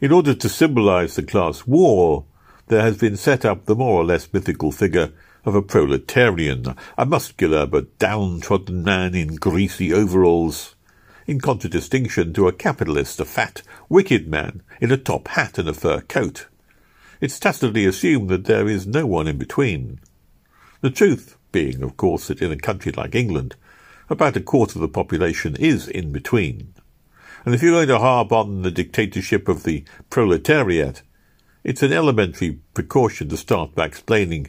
In 0.01 0.11
order 0.11 0.33
to 0.33 0.49
symbolize 0.49 1.15
the 1.15 1.23
class 1.23 1.65
war, 1.65 2.25
there 2.67 2.81
has 2.81 2.97
been 2.97 3.17
set 3.17 3.45
up 3.45 3.65
the 3.65 3.75
more 3.75 4.01
or 4.01 4.05
less 4.05 4.31
mythical 4.33 4.71
figure 4.71 5.11
of 5.45 5.55
a 5.55 5.61
proletarian, 5.61 6.75
a 6.97 7.05
muscular 7.05 7.65
but 7.65 7.97
downtrodden 7.99 8.83
man 8.83 9.13
in 9.13 9.35
greasy 9.35 9.93
overalls, 9.93 10.75
in 11.27 11.39
contradistinction 11.39 12.33
to 12.33 12.47
a 12.47 12.53
capitalist, 12.53 13.19
a 13.19 13.25
fat, 13.25 13.61
wicked 13.89 14.27
man 14.27 14.61
in 14.81 14.91
a 14.91 14.97
top 14.97 15.27
hat 15.29 15.57
and 15.57 15.69
a 15.69 15.73
fur 15.73 16.01
coat. 16.01 16.47
It's 17.21 17.39
tacitly 17.39 17.85
assumed 17.85 18.29
that 18.29 18.45
there 18.45 18.67
is 18.67 18.85
no 18.85 19.05
one 19.05 19.27
in 19.27 19.37
between. 19.37 19.99
The 20.81 20.91
truth 20.91 21.37
being, 21.51 21.81
of 21.81 21.97
course, 21.97 22.27
that 22.27 22.41
in 22.41 22.51
a 22.51 22.57
country 22.57 22.91
like 22.91 23.15
England, 23.15 23.55
about 24.09 24.35
a 24.35 24.41
quarter 24.41 24.77
of 24.77 24.81
the 24.81 24.87
population 24.87 25.55
is 25.55 25.87
in 25.87 26.11
between. 26.11 26.73
And 27.45 27.53
if 27.53 27.61
you're 27.61 27.73
going 27.73 27.87
to 27.89 27.99
harp 27.99 28.31
on 28.31 28.63
the 28.63 28.71
dictatorship 28.71 29.47
of 29.47 29.63
the 29.63 29.85
proletariat, 30.09 31.03
it's 31.63 31.83
an 31.83 31.93
elementary 31.93 32.59
precaution 32.73 33.29
to 33.29 33.37
start 33.37 33.75
by 33.75 33.85
explaining 33.85 34.47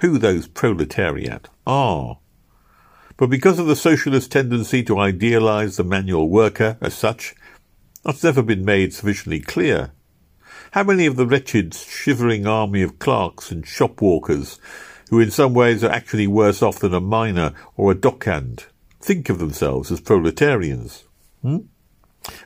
who 0.00 0.16
those 0.16 0.46
proletariat 0.46 1.48
are. 1.66 2.18
But 3.16 3.30
because 3.30 3.58
of 3.58 3.66
the 3.66 3.74
socialist 3.74 4.30
tendency 4.30 4.84
to 4.84 4.98
idealize 5.00 5.76
the 5.76 5.84
manual 5.84 6.28
worker 6.28 6.78
as 6.80 6.94
such, 6.94 7.34
that's 8.04 8.22
never 8.22 8.42
been 8.42 8.64
made 8.64 8.94
sufficiently 8.94 9.40
clear. 9.40 9.90
How 10.70 10.84
many 10.84 11.06
of 11.06 11.16
the 11.16 11.26
wretched, 11.26 11.74
shivering 11.74 12.46
army 12.46 12.82
of 12.82 13.00
clerks 13.00 13.50
and 13.50 13.66
shop 13.66 14.00
walkers, 14.00 14.60
who 15.10 15.18
in 15.18 15.32
some 15.32 15.54
ways 15.54 15.82
are 15.82 15.90
actually 15.90 16.28
worse 16.28 16.62
off 16.62 16.78
than 16.78 16.94
a 16.94 17.00
miner 17.00 17.54
or 17.76 17.90
a 17.90 17.96
dockhand, 17.96 18.66
think 19.00 19.28
of 19.30 19.38
themselves 19.40 19.90
as 19.90 20.00
proletarians? 20.00 21.04
Hmm? 21.42 21.58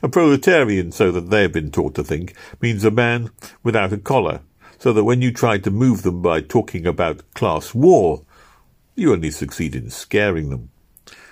A 0.03 0.09
proletarian, 0.09 0.91
so 0.91 1.11
that 1.11 1.29
they 1.29 1.43
have 1.43 1.53
been 1.53 1.71
taught 1.71 1.95
to 1.95 2.03
think, 2.03 2.33
means 2.61 2.83
a 2.83 2.91
man 2.91 3.31
without 3.63 3.93
a 3.93 3.97
collar, 3.97 4.41
so 4.77 4.93
that 4.93 5.03
when 5.03 5.21
you 5.21 5.31
try 5.31 5.57
to 5.57 5.71
move 5.71 6.03
them 6.03 6.21
by 6.21 6.41
talking 6.41 6.85
about 6.85 7.33
class 7.33 7.73
war, 7.73 8.23
you 8.95 9.13
only 9.13 9.31
succeed 9.31 9.75
in 9.75 9.89
scaring 9.89 10.49
them. 10.49 10.69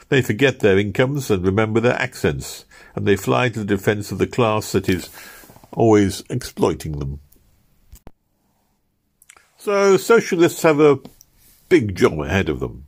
They 0.10 0.22
forget 0.22 0.60
their 0.60 0.78
incomes 0.78 1.30
and 1.30 1.46
remember 1.46 1.80
their 1.80 2.00
accents, 2.00 2.66
and 2.96 3.06
they 3.06 3.16
fly 3.16 3.50
to 3.50 3.60
the 3.60 3.66
defence 3.66 4.12
of 4.12 4.18
the 4.18 4.28
class 4.28 4.72
that 4.72 4.90
is 4.90 5.10
always 5.72 6.24
exploiting 6.30 7.00
them. 7.00 7.20
So 9.58 9.98
socialists 9.98 10.64
have 10.64 10.80
a 10.80 11.00
big 11.68 11.96
job 11.96 12.20
ahead 12.22 12.50
of 12.50 12.60
them. 12.60 12.86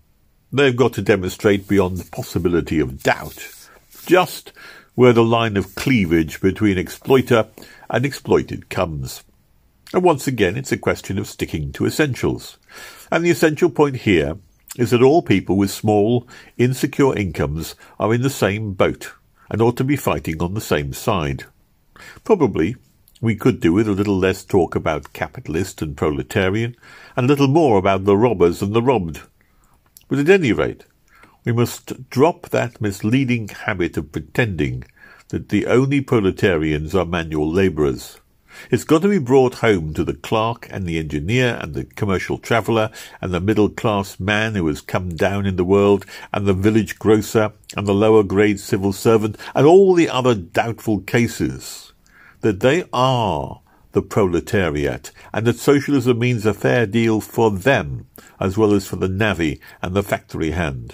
They've 0.51 0.75
got 0.75 0.93
to 0.93 1.01
demonstrate 1.01 1.67
beyond 1.67 1.97
the 1.97 2.09
possibility 2.09 2.79
of 2.79 3.03
doubt 3.03 3.47
just 4.05 4.51
where 4.95 5.13
the 5.13 5.23
line 5.23 5.57
of 5.57 5.75
cleavage 5.75 6.41
between 6.41 6.77
exploiter 6.77 7.47
and 7.89 8.05
exploited 8.05 8.69
comes. 8.69 9.23
And 9.93 10.03
once 10.03 10.27
again, 10.27 10.57
it's 10.57 10.71
a 10.71 10.77
question 10.77 11.17
of 11.17 11.27
sticking 11.27 11.71
to 11.73 11.85
essentials. 11.85 12.57
And 13.11 13.25
the 13.25 13.31
essential 13.31 13.69
point 13.69 13.97
here 13.97 14.37
is 14.77 14.91
that 14.91 15.01
all 15.01 15.21
people 15.21 15.57
with 15.57 15.71
small, 15.71 16.27
insecure 16.57 17.15
incomes 17.17 17.75
are 17.99 18.13
in 18.13 18.21
the 18.21 18.29
same 18.29 18.73
boat 18.73 19.11
and 19.49 19.61
ought 19.61 19.77
to 19.77 19.83
be 19.83 19.97
fighting 19.97 20.41
on 20.41 20.53
the 20.53 20.61
same 20.61 20.93
side. 20.93 21.43
Probably 22.23 22.75
we 23.21 23.35
could 23.35 23.59
do 23.59 23.73
with 23.73 23.87
a 23.87 23.91
little 23.93 24.17
less 24.17 24.43
talk 24.43 24.75
about 24.75 25.13
capitalist 25.13 25.81
and 25.81 25.95
proletarian, 25.95 26.75
and 27.15 27.25
a 27.25 27.27
little 27.27 27.47
more 27.47 27.77
about 27.77 28.05
the 28.05 28.17
robbers 28.17 28.61
and 28.63 28.73
the 28.73 28.81
robbed. 28.81 29.21
But 30.07 30.17
at 30.19 30.29
any 30.29 30.51
rate, 30.51 30.85
we 31.43 31.51
must 31.51 32.09
drop 32.09 32.49
that 32.49 32.79
misleading 32.79 33.47
habit 33.47 33.97
of 33.97 34.11
pretending 34.11 34.83
that 35.29 35.49
the 35.49 35.65
only 35.65 35.99
proletarians 35.99 36.93
are 36.93 37.05
manual 37.05 37.51
labourers. 37.51 38.19
It's 38.69 38.83
got 38.83 39.01
to 39.01 39.07
be 39.07 39.17
brought 39.17 39.55
home 39.55 39.93
to 39.95 40.03
the 40.03 40.13
clerk 40.13 40.67
and 40.69 40.85
the 40.85 40.99
engineer 40.99 41.57
and 41.59 41.73
the 41.73 41.85
commercial 41.85 42.37
traveller 42.37 42.91
and 43.21 43.33
the 43.33 43.39
middle 43.39 43.69
class 43.69 44.19
man 44.19 44.53
who 44.53 44.67
has 44.67 44.81
come 44.81 45.15
down 45.15 45.47
in 45.47 45.55
the 45.55 45.65
world 45.65 46.05
and 46.31 46.45
the 46.45 46.53
village 46.53 46.99
grocer 46.99 47.53
and 47.75 47.87
the 47.87 47.93
lower 47.93 48.23
grade 48.23 48.59
civil 48.59 48.93
servant 48.93 49.37
and 49.55 49.65
all 49.65 49.95
the 49.95 50.09
other 50.09 50.35
doubtful 50.35 50.99
cases 50.99 51.93
that 52.41 52.59
they 52.59 52.83
are 52.93 53.61
the 53.93 54.01
proletariat 54.01 55.11
and 55.33 55.47
that 55.47 55.57
socialism 55.57 56.19
means 56.19 56.45
a 56.45 56.53
fair 56.53 56.85
deal 56.85 57.19
for 57.19 57.49
them 57.49 58.05
as 58.39 58.57
well 58.57 58.73
as 58.73 58.85
for 58.85 58.97
the 58.97 59.09
navvy 59.09 59.59
and 59.81 59.95
the 59.95 60.03
factory 60.03 60.51
hand. 60.51 60.93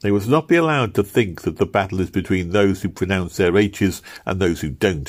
They 0.00 0.10
must 0.10 0.28
not 0.28 0.46
be 0.46 0.56
allowed 0.56 0.94
to 0.94 1.02
think 1.02 1.42
that 1.42 1.56
the 1.56 1.66
battle 1.66 2.00
is 2.00 2.10
between 2.10 2.50
those 2.50 2.82
who 2.82 2.88
pronounce 2.88 3.36
their 3.36 3.56
H's 3.56 4.00
and 4.24 4.40
those 4.40 4.60
who 4.60 4.70
don't. 4.70 5.08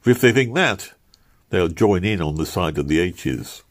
For 0.00 0.10
if 0.10 0.20
they 0.20 0.32
think 0.32 0.54
that, 0.54 0.92
they'll 1.50 1.68
join 1.68 2.04
in 2.04 2.20
on 2.20 2.34
the 2.34 2.46
side 2.46 2.78
of 2.78 2.88
the 2.88 2.98
H's. 2.98 3.62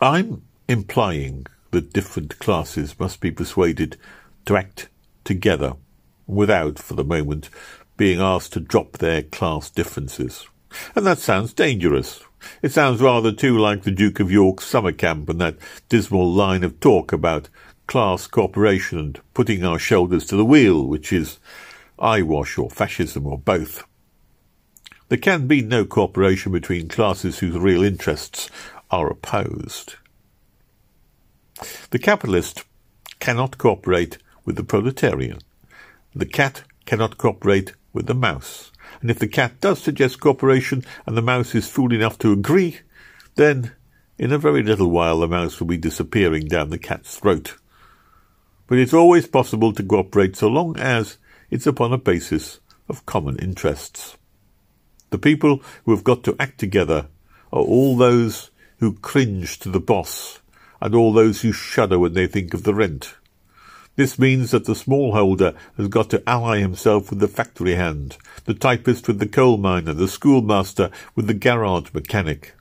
I'm 0.00 0.42
implying 0.68 1.46
that 1.72 1.92
different 1.92 2.38
classes 2.38 2.98
must 3.00 3.20
be 3.20 3.30
persuaded 3.30 3.96
to 4.46 4.56
act 4.56 4.88
together 5.24 5.74
without, 6.26 6.78
for 6.78 6.94
the 6.94 7.04
moment, 7.04 7.50
being 7.96 8.20
asked 8.20 8.52
to 8.52 8.60
drop 8.60 8.98
their 8.98 9.22
class 9.22 9.70
differences. 9.70 10.46
And 10.94 11.06
that 11.06 11.18
sounds 11.18 11.52
dangerous. 11.52 12.22
It 12.62 12.72
sounds 12.72 13.00
rather 13.00 13.32
too 13.32 13.58
like 13.58 13.82
the 13.82 13.90
Duke 13.90 14.20
of 14.20 14.30
York's 14.30 14.66
summer 14.66 14.92
camp 14.92 15.28
and 15.28 15.40
that 15.40 15.56
dismal 15.88 16.30
line 16.30 16.62
of 16.62 16.80
talk 16.80 17.12
about 17.12 17.48
class 17.86 18.26
cooperation 18.26 18.98
and 18.98 19.20
putting 19.34 19.64
our 19.64 19.78
shoulders 19.78 20.26
to 20.26 20.36
the 20.36 20.44
wheel, 20.44 20.86
which 20.86 21.12
is 21.12 21.38
eyewash 21.98 22.58
or 22.58 22.70
fascism 22.70 23.26
or 23.26 23.38
both. 23.38 23.84
There 25.08 25.18
can 25.18 25.46
be 25.46 25.62
no 25.62 25.84
cooperation 25.84 26.52
between 26.52 26.88
classes 26.88 27.38
whose 27.38 27.58
real 27.58 27.82
interests 27.82 28.50
are 28.90 29.10
opposed. 29.10 29.94
The 31.90 31.98
capitalist 31.98 32.64
cannot 33.20 33.58
cooperate 33.58 34.18
with 34.44 34.56
the 34.56 34.64
proletarian. 34.64 35.38
The 36.14 36.26
cat 36.26 36.64
cannot 36.84 37.18
cooperate 37.18 37.74
with 37.92 38.06
the 38.06 38.14
mouse. 38.14 38.70
And 39.00 39.10
if 39.10 39.18
the 39.18 39.28
cat 39.28 39.60
does 39.60 39.82
suggest 39.82 40.20
cooperation 40.20 40.84
and 41.06 41.16
the 41.16 41.22
mouse 41.22 41.54
is 41.54 41.68
fool 41.68 41.92
enough 41.92 42.18
to 42.18 42.32
agree, 42.32 42.80
then 43.34 43.72
in 44.18 44.32
a 44.32 44.38
very 44.38 44.62
little 44.62 44.90
while 44.90 45.20
the 45.20 45.28
mouse 45.28 45.60
will 45.60 45.66
be 45.66 45.76
disappearing 45.76 46.46
down 46.46 46.70
the 46.70 46.78
cat's 46.78 47.18
throat. 47.18 47.56
But 48.66 48.78
it's 48.78 48.94
always 48.94 49.26
possible 49.26 49.72
to 49.72 49.82
cooperate 49.82 50.36
so 50.36 50.48
long 50.48 50.78
as 50.78 51.18
it's 51.50 51.66
upon 51.66 51.92
a 51.92 51.98
basis 51.98 52.60
of 52.88 53.06
common 53.06 53.38
interests. 53.38 54.16
The 55.10 55.18
people 55.18 55.62
who 55.84 55.92
have 55.92 56.04
got 56.04 56.24
to 56.24 56.36
act 56.38 56.58
together 56.58 57.08
are 57.52 57.62
all 57.62 57.96
those 57.96 58.50
who 58.78 58.94
cringe 58.94 59.58
to 59.60 59.68
the 59.68 59.80
boss 59.80 60.40
and 60.80 60.94
all 60.94 61.12
those 61.12 61.42
who 61.42 61.52
shudder 61.52 61.98
when 61.98 62.14
they 62.14 62.26
think 62.26 62.52
of 62.52 62.64
the 62.64 62.74
rent. 62.74 63.14
This 63.96 64.18
means 64.18 64.50
that 64.50 64.64
the 64.64 64.72
smallholder 64.72 65.54
has 65.76 65.88
got 65.88 66.10
to 66.10 66.28
ally 66.28 66.58
himself 66.58 67.10
with 67.10 67.20
the 67.20 67.28
factory 67.28 67.76
hand, 67.76 68.16
the 68.44 68.54
typist 68.54 69.06
with 69.06 69.20
the 69.20 69.28
coal 69.28 69.56
miner, 69.56 69.94
the 69.94 70.08
schoolmaster 70.08 70.90
with 71.14 71.28
the 71.28 71.34
garage 71.34 71.94
mechanic. 71.94 72.54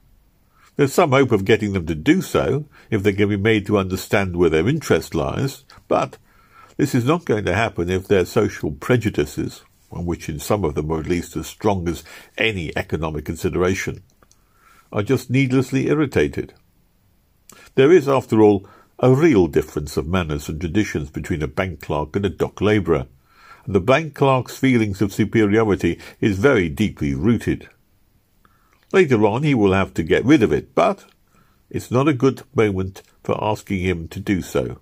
There's 0.76 0.93
some 0.93 1.12
hope 1.12 1.32
of 1.32 1.46
getting 1.46 1.74
them 1.74 1.88
to 1.88 1.96
do 1.96 2.22
so, 2.22 2.65
if 2.91 3.02
they 3.02 3.13
can 3.13 3.30
be 3.30 3.38
made 3.38 3.65
to 3.67 3.78
understand 3.78 4.38
where 4.38 4.50
their 4.50 4.67
interest 4.67 5.15
lies, 5.15 5.63
but 5.88 6.17
this 6.78 6.93
is 6.93 7.06
not 7.06 7.26
going 7.26 7.46
to 7.46 7.56
happen 7.56 7.89
if 7.89 8.08
their 8.08 8.26
social 8.26 8.72
prejudices, 8.72 9.63
which 9.89 10.30
in 10.30 10.39
some 10.39 10.63
of 10.63 10.76
them 10.76 10.91
are 10.91 11.00
at 11.00 11.08
least 11.08 11.36
as 11.36 11.48
strong 11.48 11.88
as 11.88 12.04
any 12.38 12.76
economic 12.76 13.26
consideration, 13.26 14.04
are 14.91 15.04
just 15.04 15.30
needlessly 15.30 15.88
irritated. 15.88 16.54
There 17.76 17.91
is, 17.91 18.08
after 18.08 18.41
all, 18.41 18.67
a 18.99 19.13
real 19.13 19.47
difference 19.47 19.97
of 19.97 20.08
manners 20.08 20.47
and 20.47 20.60
traditions 20.60 21.10
between 21.10 21.41
a 21.41 21.47
bank 21.47 21.82
clerk 21.82 22.15
and 22.15 22.25
a 22.25 22.29
dock 22.29 22.62
labourer, 22.62 23.08
and 23.65 23.73
the 23.73 23.82
bank 23.82 24.13
clerk's 24.13 24.58
feelings 24.58 25.01
of 25.01 25.13
superiority 25.13 25.99
is 26.21 26.38
very 26.38 26.69
deeply 26.69 27.13
rooted. 27.13 27.69
Later 28.91 29.25
on 29.25 29.43
he 29.43 29.56
will 29.56 29.73
have 29.73 29.93
to 29.95 30.03
get 30.03 30.25
rid 30.25 30.43
of 30.43 30.53
it, 30.53 30.75
but 30.75 31.06
it's 31.69 31.89
not 31.89 32.08
a 32.08 32.13
good 32.13 32.43
moment 32.53 33.01
for 33.23 33.41
asking 33.43 33.79
him 33.79 34.08
to 34.10 34.19
do 34.19 34.41
so. 34.41 34.79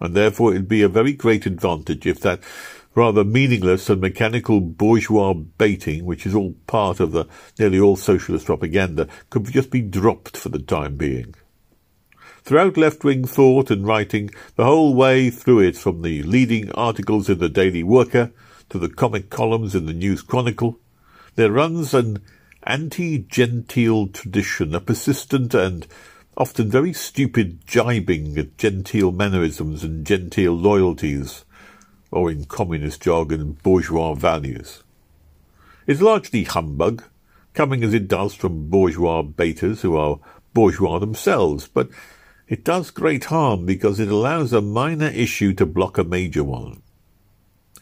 And 0.00 0.14
therefore 0.14 0.52
it 0.52 0.58
would 0.58 0.68
be 0.68 0.82
a 0.82 0.88
very 0.88 1.12
great 1.12 1.44
advantage 1.44 2.06
if 2.06 2.20
that 2.20 2.40
rather 2.94 3.24
meaningless 3.24 3.90
and 3.90 4.00
mechanical 4.00 4.60
bourgeois 4.60 5.32
baiting, 5.32 6.04
which 6.04 6.24
is 6.24 6.34
all 6.34 6.54
part 6.66 7.00
of 7.00 7.12
the 7.12 7.26
nearly 7.58 7.80
all 7.80 7.96
socialist 7.96 8.46
propaganda, 8.46 9.08
could 9.30 9.44
just 9.46 9.70
be 9.70 9.80
dropped 9.80 10.36
for 10.36 10.50
the 10.50 10.58
time 10.58 10.96
being. 10.96 11.34
Throughout 12.48 12.78
left-wing 12.78 13.26
thought 13.26 13.70
and 13.70 13.86
writing, 13.86 14.30
the 14.56 14.64
whole 14.64 14.94
way 14.94 15.28
through 15.28 15.60
it, 15.60 15.76
from 15.76 16.00
the 16.00 16.22
leading 16.22 16.72
articles 16.72 17.28
in 17.28 17.40
the 17.40 17.50
Daily 17.50 17.82
Worker 17.82 18.32
to 18.70 18.78
the 18.78 18.88
comic 18.88 19.28
columns 19.28 19.74
in 19.74 19.84
the 19.84 19.92
News 19.92 20.22
Chronicle, 20.22 20.80
there 21.34 21.52
runs 21.52 21.92
an 21.92 22.22
anti-genteel 22.62 24.06
tradition, 24.14 24.74
a 24.74 24.80
persistent 24.80 25.52
and 25.52 25.86
often 26.38 26.70
very 26.70 26.94
stupid 26.94 27.66
jibing 27.66 28.38
at 28.38 28.56
genteel 28.56 29.12
mannerisms 29.12 29.84
and 29.84 30.06
genteel 30.06 30.56
loyalties, 30.56 31.44
or 32.10 32.30
in 32.30 32.46
communist 32.46 33.02
jargon, 33.02 33.58
bourgeois 33.62 34.14
values. 34.14 34.82
It's 35.86 36.00
largely 36.00 36.44
humbug, 36.44 37.04
coming 37.52 37.84
as 37.84 37.92
it 37.92 38.08
does 38.08 38.32
from 38.32 38.70
bourgeois 38.70 39.20
baiters 39.20 39.82
who 39.82 39.96
are 39.96 40.18
bourgeois 40.54 40.98
themselves, 40.98 41.68
but 41.68 41.90
it 42.48 42.64
does 42.64 42.90
great 42.90 43.24
harm 43.26 43.66
because 43.66 44.00
it 44.00 44.08
allows 44.08 44.52
a 44.52 44.60
minor 44.60 45.08
issue 45.08 45.52
to 45.54 45.66
block 45.66 45.98
a 45.98 46.04
major 46.04 46.42
one. 46.42 46.82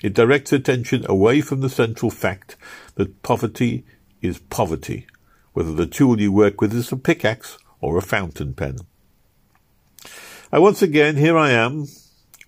It 0.03 0.13
directs 0.13 0.53
attention 0.53 1.07
away 1.09 1.41
from 1.41 1.61
the 1.61 1.71
central 1.71 2.11
fact 2.11 2.57
that 2.97 3.23
poverty 3.23 3.85
is 4.21 4.39
poverty, 4.39 5.07
whether 5.53 5.73
the 5.73 5.87
tool 5.87 6.21
you 6.21 6.33
work 6.33 6.61
with 6.61 6.75
is 6.75 6.93
a 6.93 6.97
pickaxe 6.97 7.59
or 7.81 7.97
a 7.97 8.03
fountain 8.03 8.55
pen. 8.55 8.79
And 10.53 10.63
once 10.63 10.83
again, 10.83 11.17
here 11.17 11.39
I 11.39 11.51
am, 11.51 11.87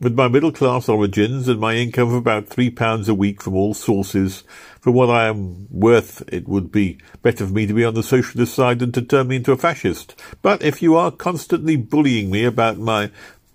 with 0.01 0.15
my 0.15 0.29
middle 0.29 0.53
class 0.53 0.89
origins 0.89 1.49
and 1.49 1.59
my 1.59 1.75
income 1.75 2.09
of 2.09 2.15
about 2.15 2.47
three 2.47 2.71
pounds 2.71 3.09
a 3.09 3.15
week 3.15 3.43
from 3.43 3.55
all 3.55 3.75
sources, 3.75 4.45
for 4.81 4.93
what 4.93 5.11
I 5.11 5.27
am 5.27 5.67
worth, 5.71 6.23
it 6.33 6.47
would 6.47 6.71
be 6.71 6.99
better 7.23 7.47
for 7.47 7.53
me 7.53 7.67
to 7.67 7.75
be 7.75 7.85
on 7.85 7.95
the 7.95 8.05
socialist 8.05 8.55
side 8.55 8.79
than 8.79 8.93
to 8.93 9.03
turn 9.03 9.27
me 9.29 9.37
into 9.37 9.51
a 9.51 9.57
fascist. 9.57 10.15
But 10.41 10.63
if 10.63 10.83
you 10.83 10.95
are 10.95 11.11
constantly 11.11 11.75
bullying 11.75 12.31
me 12.31 12.45
about 12.45 12.79
my 12.79 13.11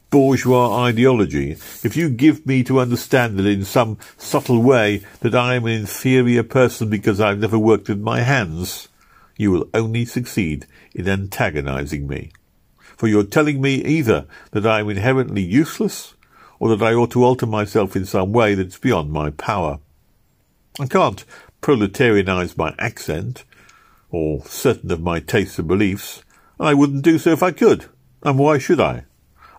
bourgeois 0.10 0.84
ideology, 0.84 1.52
if 1.52 1.96
you 1.96 2.10
give 2.10 2.46
me 2.46 2.62
to 2.66 2.82
understand 2.82 3.40
that 3.40 3.46
in 3.46 3.64
some 3.64 3.98
subtle 4.18 4.62
way 4.62 5.02
that 5.22 5.34
I 5.34 5.56
am 5.56 5.66
an 5.66 5.72
inferior 5.72 6.44
person 6.44 6.90
because 6.90 7.22
I've 7.22 7.40
never 7.40 7.58
worked 7.58 7.88
with 7.88 8.02
my 8.02 8.20
hands, 8.20 8.90
you 9.38 9.50
will 9.50 9.70
only 9.74 10.04
succeed 10.04 10.68
in 10.94 11.08
antagonizing 11.08 12.06
me. 12.06 12.32
For 12.98 13.08
you're 13.08 13.24
telling 13.24 13.62
me 13.62 13.76
either 13.76 14.28
that 14.52 14.68
I 14.68 14.82
am 14.82 14.90
inherently 14.90 15.42
useless 15.42 16.16
or 16.60 16.70
that 16.70 16.84
I 16.84 16.94
ought 16.94 17.12
to 17.12 17.24
alter 17.24 17.46
myself 17.46 17.96
in 17.96 18.06
some 18.06 18.32
way 18.32 18.56
that's 18.56 18.78
beyond 18.78 19.12
my 19.12 19.30
power. 19.32 19.80
I 20.80 20.88
can't 20.88 21.24
proletarianize 21.62 22.58
my 22.58 22.76
accent, 22.80 23.46
or 24.10 24.44
certain 24.46 24.92
of 24.92 25.02
my 25.02 25.20
tastes 25.20 25.60
and 25.60 25.68
beliefs, 25.68 26.24
and 26.60 26.68
I 26.68 26.74
wouldn't 26.74 27.04
do 27.04 27.18
so 27.18 27.32
if 27.32 27.44
I 27.44 27.52
could. 27.52 27.86
And 28.24 28.38
why 28.38 28.58
should 28.58 28.80
I? 28.80 29.06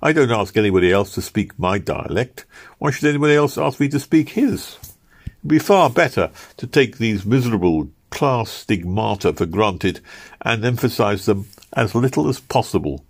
I 0.02 0.12
don't 0.12 0.30
ask 0.30 0.57
anybody 0.57 0.92
else 0.92 1.14
to 1.14 1.22
speak 1.22 1.59
my 1.59 1.78
dialect. 1.78 2.44
Why 2.78 2.90
should 2.90 3.09
anybody 3.09 3.35
else 3.35 3.57
ask 3.57 3.80
me 3.80 3.88
to 3.88 3.98
speak 3.98 4.30
his? 4.30 4.76
It'd 5.24 5.48
be 5.48 5.59
far 5.59 5.88
better 5.88 6.30
to 6.59 6.66
take 6.66 6.98
these 6.98 7.24
miserable 7.24 7.88
class 8.11 8.50
stigmata 8.50 9.33
for 9.33 9.46
granted 9.46 10.00
and 10.42 10.64
emphasize 10.64 11.26
them 11.26 11.46
as 11.72 11.94
little 11.94 12.28
as 12.28 12.38
possible. 12.38 13.04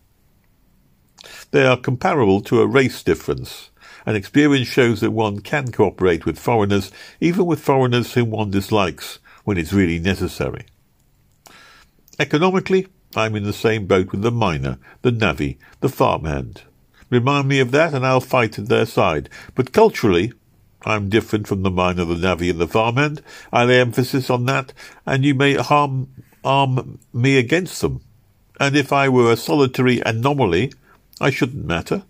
They 1.51 1.67
are 1.67 1.77
comparable 1.77 2.41
to 2.43 2.61
a 2.61 2.67
race 2.67 3.03
difference, 3.03 3.71
and 4.07 4.17
experience 4.17 4.69
shows 4.69 5.01
that 5.01 5.11
one 5.11 5.41
can 5.41 5.73
cooperate 5.73 6.27
with 6.27 6.39
foreigners, 6.39 6.91
even 7.21 7.47
with 7.47 7.61
foreigners 7.61 8.15
whom 8.15 8.31
one 8.31 8.51
dislikes, 8.51 9.19
when 9.45 9.59
it's 9.59 9.73
really 9.73 9.99
necessary. 9.99 10.67
Economically, 12.19 12.87
I'm 13.17 13.37
in 13.37 13.45
the 13.45 13.53
same 13.53 13.87
boat 13.87 14.13
with 14.13 14.23
the 14.23 14.31
miner, 14.31 14.79
the 15.03 15.13
navvy, 15.13 15.59
the 15.81 15.89
farmhand. 15.89 16.63
Remind 17.11 17.49
me 17.49 17.61
of 17.61 17.71
that, 17.71 17.95
and 17.95 18.05
I'll 18.05 18.21
fight 18.21 18.59
at 18.59 18.69
their 18.69 18.87
side. 18.87 19.29
But 19.55 19.73
culturally, 19.73 20.33
I'm 20.85 21.09
different 21.09 21.47
from 21.47 21.63
the 21.63 21.71
miner, 21.71 22.05
the 22.05 22.17
navvy, 22.17 22.51
and 22.51 22.59
the 22.59 22.69
farmhand. 22.69 23.23
I 23.53 23.65
lay 23.65 23.81
emphasis 23.81 24.31
on 24.31 24.47
that, 24.47 24.73
and 25.07 25.25
you 25.25 25.35
may 25.35 25.55
harm 25.55 26.09
arm 26.45 26.99
me 27.13 27.39
against 27.39 27.81
them. 27.81 28.01
And 28.61 28.77
if 28.77 28.93
I 28.93 29.09
were 29.09 29.33
a 29.33 29.37
solitary 29.37 30.01
anomaly, 30.05 30.73
I 31.21 31.31
shouldn't 31.31 31.65
matter, 31.65 32.05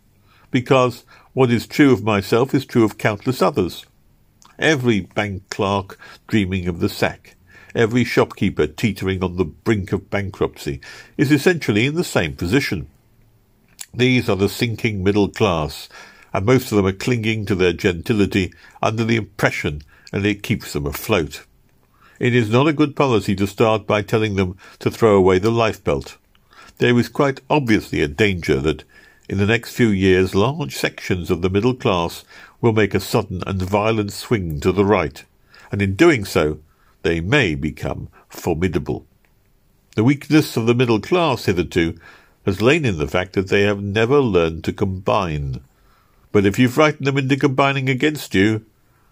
because 0.51 1.05
what 1.35 1.51
is 1.51 1.67
true 1.67 1.93
of 1.93 2.05
myself 2.05 2.55
is 2.55 2.65
true 2.65 2.85
of 2.85 2.97
countless 2.97 3.43
others. 3.43 3.85
Every 4.57 5.01
bank 5.01 5.51
clerk 5.51 5.99
dreaming 6.29 6.69
of 6.69 6.79
the 6.79 6.89
sack, 6.89 7.35
every 7.75 8.05
shopkeeper 8.05 8.69
teetering 8.69 9.23
on 9.23 9.37
the 9.37 9.45
brink 9.45 9.93
of 9.93 10.11
bankruptcy, 10.11 10.81
is 11.19 11.33
essentially 11.33 11.87
in 11.87 11.97
the 11.97 12.05
same 12.05 12.37
position. 12.37 12.89
These 13.93 14.29
are 14.29 14.37
the 14.37 14.49
sinking 14.49 15.03
middle 15.03 15.29
class, 15.29 15.89
and 16.33 16.47
most 16.47 16.71
of 16.71 16.77
them 16.77 16.87
are 16.87 16.93
clinging 16.93 17.47
to 17.47 17.57
their 17.57 17.73
gentility 17.73 18.53
under 18.81 19.05
the 19.05 19.17
impression 19.17 19.83
that 20.13 20.25
it 20.25 20.45
keeps 20.45 20.73
them 20.73 20.87
afloat. 20.87 21.45
It 22.21 22.33
is 22.33 22.49
not 22.49 22.69
a 22.69 22.73
good 22.73 22.95
policy 22.95 23.35
to 23.35 23.49
start 23.49 23.89
by 23.89 24.03
telling 24.03 24.37
them 24.37 24.57
to 24.79 24.91
throw 24.91 25.17
away 25.17 25.41
the 25.41 25.51
lifebelt. 25.51 26.17
There 26.79 26.97
is 26.97 27.09
quite 27.09 27.41
obviously 27.51 28.03
a 28.03 28.09
danger 28.09 28.61
that 28.61 28.85
in 29.29 29.39
the 29.39 29.47
next 29.47 29.75
few 29.75 29.89
years, 29.89 30.35
large 30.35 30.77
sections 30.77 31.31
of 31.31 31.41
the 31.41 31.49
middle 31.49 31.75
class 31.75 32.25
will 32.61 32.73
make 32.73 32.95
a 32.95 33.01
sudden 33.01 33.43
and 33.47 33.61
violent 33.63 34.13
swing 34.13 34.61
to 34.61 34.71
the 34.71 34.85
right, 34.85 35.25
and 35.73 35.81
in 35.81 35.95
doing 35.95 36.25
so, 36.25 36.59
they 37.03 37.21
may 37.21 37.55
become 37.55 38.09
formidable. 38.29 39.07
The 39.97 40.05
weakness 40.05 40.57
of 40.57 40.67
the 40.67 40.75
middle 40.75 41.01
class 41.01 41.47
hitherto 41.47 41.99
has 42.45 42.61
lain 42.61 42.85
in 42.85 42.99
the 42.99 43.09
fact 43.09 43.33
that 43.35 43.49
they 43.49 43.63
have 43.63 43.83
never 43.83 44.21
learned 44.21 44.65
to 44.65 44.73
combine. 44.73 45.61
But 46.33 46.45
if 46.45 46.59
you 46.59 46.69
frighten 46.69 47.05
them 47.05 47.17
into 47.17 47.37
combining 47.37 47.89
against 47.89 48.35
you, 48.35 48.67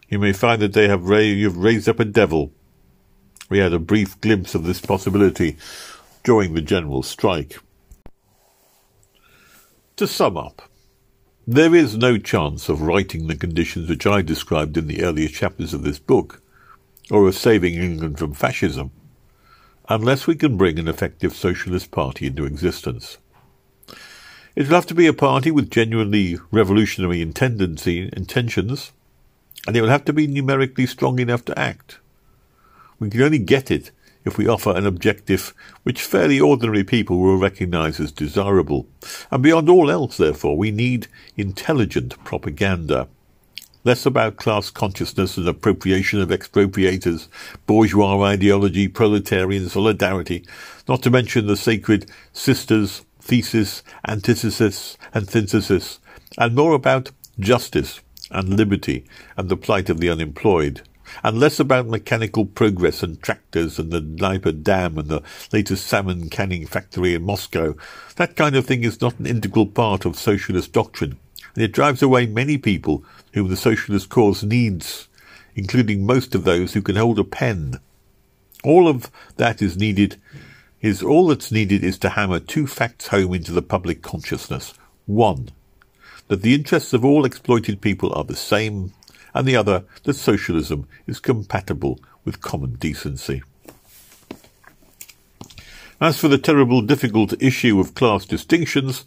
you 0.09 0.19
may 0.19 0.33
find 0.33 0.61
that 0.61 0.75
they 0.75 0.89
have 0.89 1.09
ra- 1.09 1.19
you've 1.19 1.57
raised 1.57 1.89
up 1.89 2.01
a 2.01 2.05
devil. 2.05 2.53
We 3.49 3.59
had 3.59 3.73
a 3.73 3.79
brief 3.79 4.21
glimpse 4.21 4.55
of 4.55 4.65
this 4.65 4.81
possibility 4.81 5.57
during 6.25 6.53
the 6.53 6.61
general 6.61 7.03
strike. 7.03 7.59
To 10.03 10.09
sum 10.09 10.37
up, 10.37 10.63
there 11.47 11.77
is 11.77 11.97
no 11.97 12.19
chance 12.19 12.69
of 12.69 12.83
righting 12.83 13.29
the 13.29 13.37
conditions 13.37 13.89
which 13.89 14.05
I 14.05 14.21
described 14.21 14.77
in 14.77 14.89
the 14.89 15.05
earlier 15.05 15.29
chapters 15.29 15.73
of 15.73 15.85
this 15.85 16.01
book, 16.01 16.43
or 17.09 17.29
of 17.29 17.37
saving 17.37 17.75
England 17.75 18.19
from 18.19 18.35
fascism, 18.35 18.91
unless 19.89 20.27
we 20.27 20.35
can 20.35 20.57
bring 20.57 20.81
an 20.81 20.89
effective 20.89 21.37
socialist 21.37 21.93
party 21.93 22.27
into 22.27 22.45
existence. 22.45 23.19
It 24.57 24.67
will 24.67 24.75
have 24.75 24.87
to 24.87 24.95
be 24.97 25.07
a 25.07 25.13
party 25.13 25.53
with 25.53 25.71
genuinely 25.71 26.37
revolutionary 26.51 27.23
intentions, 27.23 27.87
and 27.87 29.77
it 29.77 29.81
will 29.81 29.89
have 29.89 30.05
to 30.07 30.13
be 30.13 30.27
numerically 30.27 30.87
strong 30.87 31.21
enough 31.21 31.45
to 31.45 31.57
act. 31.57 32.01
We 32.99 33.09
can 33.09 33.23
only 33.23 33.39
get 33.39 33.71
it 33.71 33.93
if 34.25 34.39
we 34.39 34.49
offer 34.49 34.75
an 34.75 34.87
objective 34.87 35.55
which 35.83 36.03
fairly 36.03 36.41
ordinary 36.41 36.85
people 36.85 37.19
will 37.19 37.39
recognize 37.39 37.99
as 38.01 38.13
desirable. 38.13 38.87
And 39.31 39.43
beyond 39.43 39.69
all 39.69 39.91
else, 39.91 40.17
therefore, 40.17 40.57
we 40.57 40.71
need 40.71 41.09
intelligent 41.37 42.23
propaganda. 42.25 43.09
Less 43.85 44.07
about 44.07 44.37
class 44.37 44.71
consciousness 44.71 45.37
and 45.37 45.49
appropriation 45.49 46.21
of 46.21 46.29
expropriators, 46.29 47.27
bourgeois 47.67 48.23
ideology, 48.23 48.87
proletarian 48.87 49.69
solidarity, 49.69 50.47
not 50.89 51.03
to 51.03 51.11
mention 51.11 51.47
the 51.47 51.57
sacred 51.57 52.09
sisters, 52.33 53.05
thesis, 53.21 53.83
antithesis, 54.07 54.97
and 55.13 55.29
synthesis, 55.29 55.99
and 56.39 56.55
more 56.55 56.75
about 56.75 57.11
justice 57.41 58.01
and 58.31 58.51
liberty 58.51 59.05
and 59.37 59.49
the 59.49 59.57
plight 59.57 59.91
of 59.91 59.99
the 59.99 60.11
unemployed, 60.11 60.83
and 61.23 61.39
less 61.39 61.61
about 61.61 61.87
mechanical 61.87 62.47
progress 62.47 63.03
and 63.03 63.21
tractors 63.23 63.79
and 63.79 63.91
the 63.91 64.01
Dnieper 64.01 64.53
Dam 64.53 64.99
and 64.99 65.09
the 65.09 65.23
latest 65.53 65.87
salmon 65.87 66.29
canning 66.29 66.67
factory 66.67 67.15
in 67.15 67.23
Moscow. 67.23 67.77
That 68.17 68.37
kind 68.37 68.57
of 68.57 68.67
thing 68.67 68.85
is 68.85 69.01
not 69.01 69.19
an 69.19 69.27
integral 69.27 69.67
part 69.67 70.05
of 70.05 70.17
socialist 70.17 70.73
doctrine, 70.73 71.19
and 71.55 71.65
it 71.65 71.73
drives 71.73 72.03
away 72.03 72.27
many 72.27 72.59
people 72.59 73.05
whom 73.33 73.49
the 73.49 73.57
socialist 73.57 74.09
cause 74.09 74.43
needs, 74.43 75.09
including 75.55 76.07
most 76.07 76.35
of 76.35 76.45
those 76.45 76.73
who 76.73 76.83
can 76.83 76.97
hold 76.97 77.19
a 77.19 77.25
pen. 77.25 77.81
All 78.65 78.89
of 78.89 79.11
that 79.37 79.61
is 79.61 79.77
needed 79.77 80.17
is 80.81 81.03
all 81.03 81.29
that's 81.29 81.53
needed 81.53 81.85
is 81.85 81.97
to 81.99 82.11
hammer 82.11 82.41
two 82.41 82.67
facts 82.67 83.09
home 83.09 83.35
into 83.35 83.53
the 83.53 83.63
public 83.63 84.03
consciousness. 84.03 84.75
One, 85.07 85.51
that 86.29 86.43
the 86.43 86.55
interests 86.55 86.93
of 86.93 87.05
all 87.05 87.25
exploited 87.25 87.81
people 87.81 88.13
are 88.15 88.25
the 88.25 88.37
same, 88.37 88.93
and 89.35 89.47
the 89.47 89.57
other, 89.57 89.85
that 90.05 90.15
socialism 90.15 90.87
is 91.07 91.21
compatible 91.21 92.01
with 92.25 92.41
common 92.41 92.75
decency. 92.75 93.43
As 96.01 96.19
for 96.19 96.29
the 96.29 96.39
terrible 96.39 96.83
difficult 96.83 97.41
issue 97.41 97.79
of 97.79 97.95
class 97.95 98.27
distinctions, 98.27 99.05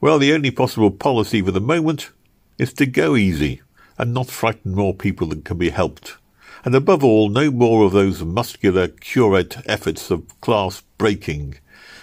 well, 0.00 0.18
the 0.18 0.32
only 0.32 0.50
possible 0.50 0.90
policy 0.90 1.40
for 1.42 1.50
the 1.50 1.60
moment 1.60 2.10
is 2.58 2.72
to 2.74 2.86
go 2.86 3.16
easy 3.16 3.62
and 3.96 4.14
not 4.14 4.28
frighten 4.28 4.74
more 4.74 4.94
people 4.94 5.28
than 5.28 5.42
can 5.42 5.58
be 5.58 5.70
helped. 5.70 6.18
And 6.64 6.74
above 6.74 7.02
all, 7.02 7.28
no 7.28 7.50
more 7.50 7.84
of 7.84 7.92
those 7.92 8.22
muscular 8.22 8.88
curate 8.88 9.56
efforts 9.66 10.10
of 10.10 10.40
class 10.40 10.82
breaking. 10.98 11.58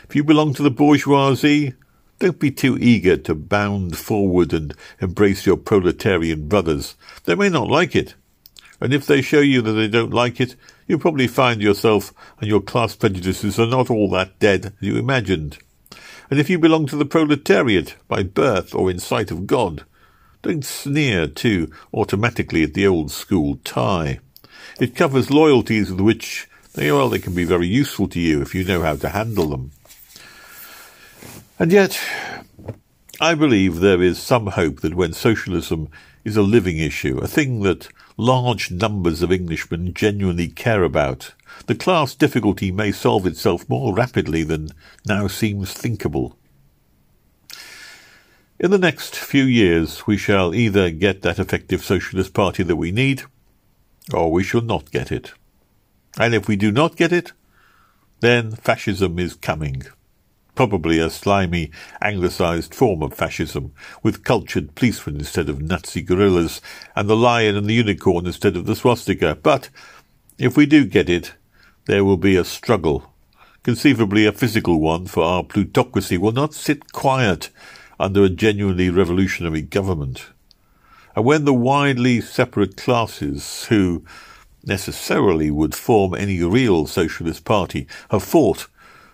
If 0.10 0.16
you 0.16 0.24
belong 0.24 0.54
to 0.56 0.64
the 0.64 0.72
bourgeoisie, 0.72 1.74
don't 2.20 2.40
be 2.40 2.52
too 2.52 2.78
eager 2.80 3.18
to 3.18 3.36
bound 3.36 3.98
forward 3.98 4.54
and 4.54 4.74
embrace 5.02 5.46
your 5.46 5.58
proletarian 5.58 6.48
brothers. 6.48 6.96
They 7.26 7.36
may 7.36 7.50
not 7.50 7.68
like 7.68 7.96
it. 7.96 8.16
And 8.80 8.94
if 8.94 9.06
they 9.06 9.22
show 9.22 9.42
you 9.42 9.62
that 9.62 9.74
they 9.74 9.88
don't 9.88 10.14
like 10.14 10.40
it, 10.40 10.56
you'll 10.88 11.00
probably 11.00 11.28
find 11.28 11.62
yourself 11.62 12.14
and 12.40 12.50
your 12.50 12.62
class 12.62 12.96
prejudices 12.96 13.60
are 13.60 13.68
not 13.68 13.90
all 13.90 14.10
that 14.12 14.40
dead 14.40 14.66
as 14.66 14.74
you 14.80 14.98
imagined. 14.98 15.58
And 16.30 16.40
if 16.40 16.50
you 16.50 16.58
belong 16.58 16.88
to 16.88 16.96
the 16.96 17.06
proletariat 17.06 17.96
by 18.08 18.24
birth 18.24 18.74
or 18.74 18.90
in 18.90 19.00
sight 19.00 19.32
of 19.32 19.48
God, 19.48 19.86
don't 20.42 20.66
sneer 20.66 21.28
too 21.28 21.72
automatically 21.94 22.64
at 22.64 22.74
the 22.74 22.88
old 22.88 23.12
school 23.12 23.60
tie. 23.64 24.20
It 24.80 24.96
covers 24.96 25.32
loyalties 25.32 25.92
with 25.92 26.02
which, 26.02 26.48
well, 26.76 27.10
they 27.10 27.20
can 27.20 27.34
be 27.34 27.46
very 27.46 27.68
useful 27.68 28.08
to 28.10 28.20
you 28.20 28.42
if 28.42 28.54
you 28.54 28.64
know 28.64 28.82
how 28.82 28.96
to 28.98 29.10
handle 29.10 29.48
them. 29.48 29.72
And 31.58 31.72
yet, 31.72 31.98
I 33.22 33.34
believe 33.34 33.80
there 33.80 34.02
is 34.02 34.20
some 34.20 34.48
hope 34.48 34.82
that 34.82 34.94
when 34.94 35.14
socialism 35.14 35.88
is 36.26 36.36
a 36.36 36.42
living 36.42 36.80
issue, 36.80 37.18
a 37.20 37.28
thing 37.28 37.62
that 37.62 37.88
large 38.18 38.72
numbers 38.72 39.22
of 39.22 39.32
Englishmen 39.32 39.94
genuinely 39.94 40.50
care 40.50 40.84
about, 40.84 41.34
the 41.68 41.76
class 41.76 42.14
difficulty 42.14 42.72
may 42.72 42.92
solve 42.92 43.26
itself 43.26 43.70
more 43.70 43.94
rapidly 43.94 44.44
than 44.44 44.70
now 45.08 45.28
seems 45.28 45.72
thinkable. 45.72 46.38
In 48.60 48.72
the 48.72 48.78
next 48.78 49.16
few 49.16 49.44
years, 49.46 50.06
we 50.06 50.18
shall 50.18 50.54
either 50.54 50.90
get 50.90 51.22
that 51.22 51.40
effective 51.40 51.84
socialist 51.84 52.34
party 52.34 52.64
that 52.64 52.76
we 52.76 52.92
need, 52.92 53.24
or 54.14 54.30
we 54.30 54.44
shall 54.44 54.62
not 54.62 54.92
get 54.92 55.10
it. 55.10 55.32
And 56.18 56.34
if 56.34 56.50
we 56.50 56.58
do 56.58 56.72
not 56.72 56.98
get 56.98 57.14
it, 57.14 57.32
then 58.20 58.52
fascism 58.52 59.20
is 59.20 59.36
coming. 59.36 59.84
Probably 60.56 61.00
a 61.00 61.10
slimy, 61.10 61.72
anglicised 62.02 62.74
form 62.74 63.04
of 63.04 63.14
fascism, 63.14 63.74
with 64.02 64.24
cultured 64.24 64.74
policemen 64.74 65.18
instead 65.18 65.50
of 65.50 65.62
Nazi 65.62 66.02
gorillas, 66.02 66.62
and 66.96 67.10
the 67.10 67.16
lion 67.16 67.56
and 67.56 67.68
the 67.68 67.74
unicorn 67.74 68.26
instead 68.26 68.56
of 68.56 68.66
the 68.66 68.76
swastika. 68.76 69.36
But 69.36 69.70
if 70.38 70.56
we 70.56 70.66
do 70.66 70.86
get 70.86 71.10
it, 71.10 71.34
there 71.86 72.06
will 72.06 72.18
be 72.18 72.36
a 72.36 72.46
struggle, 72.46 73.14
conceivably 73.64 74.26
a 74.26 74.32
physical 74.32 74.80
one, 74.80 75.06
for 75.06 75.24
our 75.24 75.44
plutocracy 75.44 76.18
will 76.18 76.32
not 76.32 76.54
sit 76.54 76.94
quiet 76.94 77.50
under 78.00 78.24
a 78.24 78.30
genuinely 78.30 78.90
revolutionary 78.90 79.62
government. 79.62 80.28
And 81.16 81.26
when 81.26 81.46
the 81.46 81.54
widely 81.54 82.22
separate 82.22 82.76
classes 82.76 83.66
who 83.66 84.04
necessarily 84.64 85.52
would 85.52 85.76
form 85.76 86.16
any 86.16 86.42
real 86.44 86.88
socialist 86.88 87.46
party 87.46 87.88
have 88.10 88.24
fought 88.24 88.68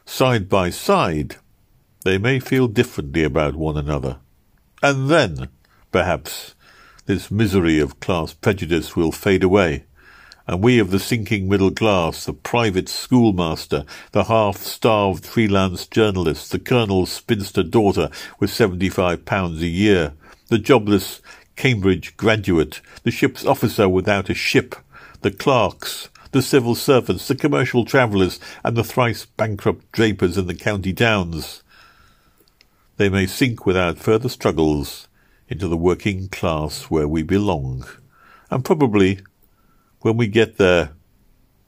side 0.06 0.50
by 0.50 0.70
side, 0.70 1.36
they 2.04 2.18
may 2.18 2.40
feel 2.40 2.68
differently 2.68 3.24
about 3.24 3.56
one 3.56 3.78
another. 3.78 4.18
And 4.82 5.10
then, 5.10 5.50
perhaps, 5.92 6.56
this 7.06 7.30
misery 7.30 7.80
of 7.80 8.00
class 8.00 8.34
prejudice 8.34 8.96
will 8.96 9.12
fade 9.12 9.44
away, 9.44 9.86
and 10.48 10.64
we 10.64 10.80
of 10.80 10.92
the 10.92 11.00
sinking 11.00 11.48
middle 11.48 11.72
class, 11.72 12.26
the 12.26 12.34
private 12.34 12.90
schoolmaster, 12.90 13.86
the 14.12 14.26
half-starved 14.26 15.26
freelance 15.26 15.86
journalist, 15.86 16.52
the 16.52 16.60
colonel's 16.60 17.12
spinster 17.12 17.64
daughter 17.64 18.10
with 18.40 18.50
seventy-five 18.50 19.26
pounds 19.26 19.62
a 19.62 19.68
year, 19.68 20.14
the 20.48 20.58
jobless 20.58 21.22
Cambridge 21.56 22.18
graduate, 22.18 22.82
the 23.04 23.12
ship's 23.12 23.46
officer 23.46 23.88
without 23.88 24.30
a 24.30 24.34
ship, 24.34 24.76
the 25.22 25.32
clerks, 25.32 26.10
the 26.32 26.42
civil 26.42 26.76
servants, 26.76 27.28
the 27.28 27.36
commercial 27.36 27.86
travellers, 27.86 28.40
and 28.64 28.76
the 28.76 28.84
thrice 28.84 29.26
bankrupt 29.26 29.92
drapers 29.92 30.38
in 30.38 30.48
the 30.48 30.56
county 30.56 30.94
towns. 30.94 31.64
They 32.98 33.10
may 33.10 33.26
sink 33.26 33.66
without 33.66 33.98
further 33.98 34.30
struggles 34.30 35.08
into 35.48 35.68
the 35.68 35.78
working 35.78 36.30
class 36.30 36.84
where 36.84 37.08
we 37.08 37.24
belong, 37.24 37.86
and 38.50 38.64
probably 38.64 39.20
when 40.02 40.18
we 40.18 40.28
get 40.28 40.58
there, 40.58 40.92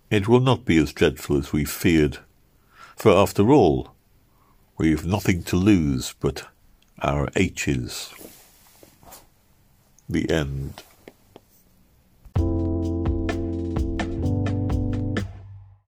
it 0.10 0.28
will 0.28 0.40
not 0.40 0.66
be 0.66 0.78
as 0.78 0.94
dreadful 0.94 1.38
as 1.38 1.52
we 1.52 1.66
feared, 1.66 2.20
for 2.96 3.12
after 3.12 3.52
all, 3.52 3.94
we've 4.78 5.06
nothing 5.06 5.44
to 5.44 5.56
lose 5.56 6.14
but 6.20 6.48
our 7.02 7.30
H's. 7.36 8.14
The 10.08 10.30
end. 10.30 10.84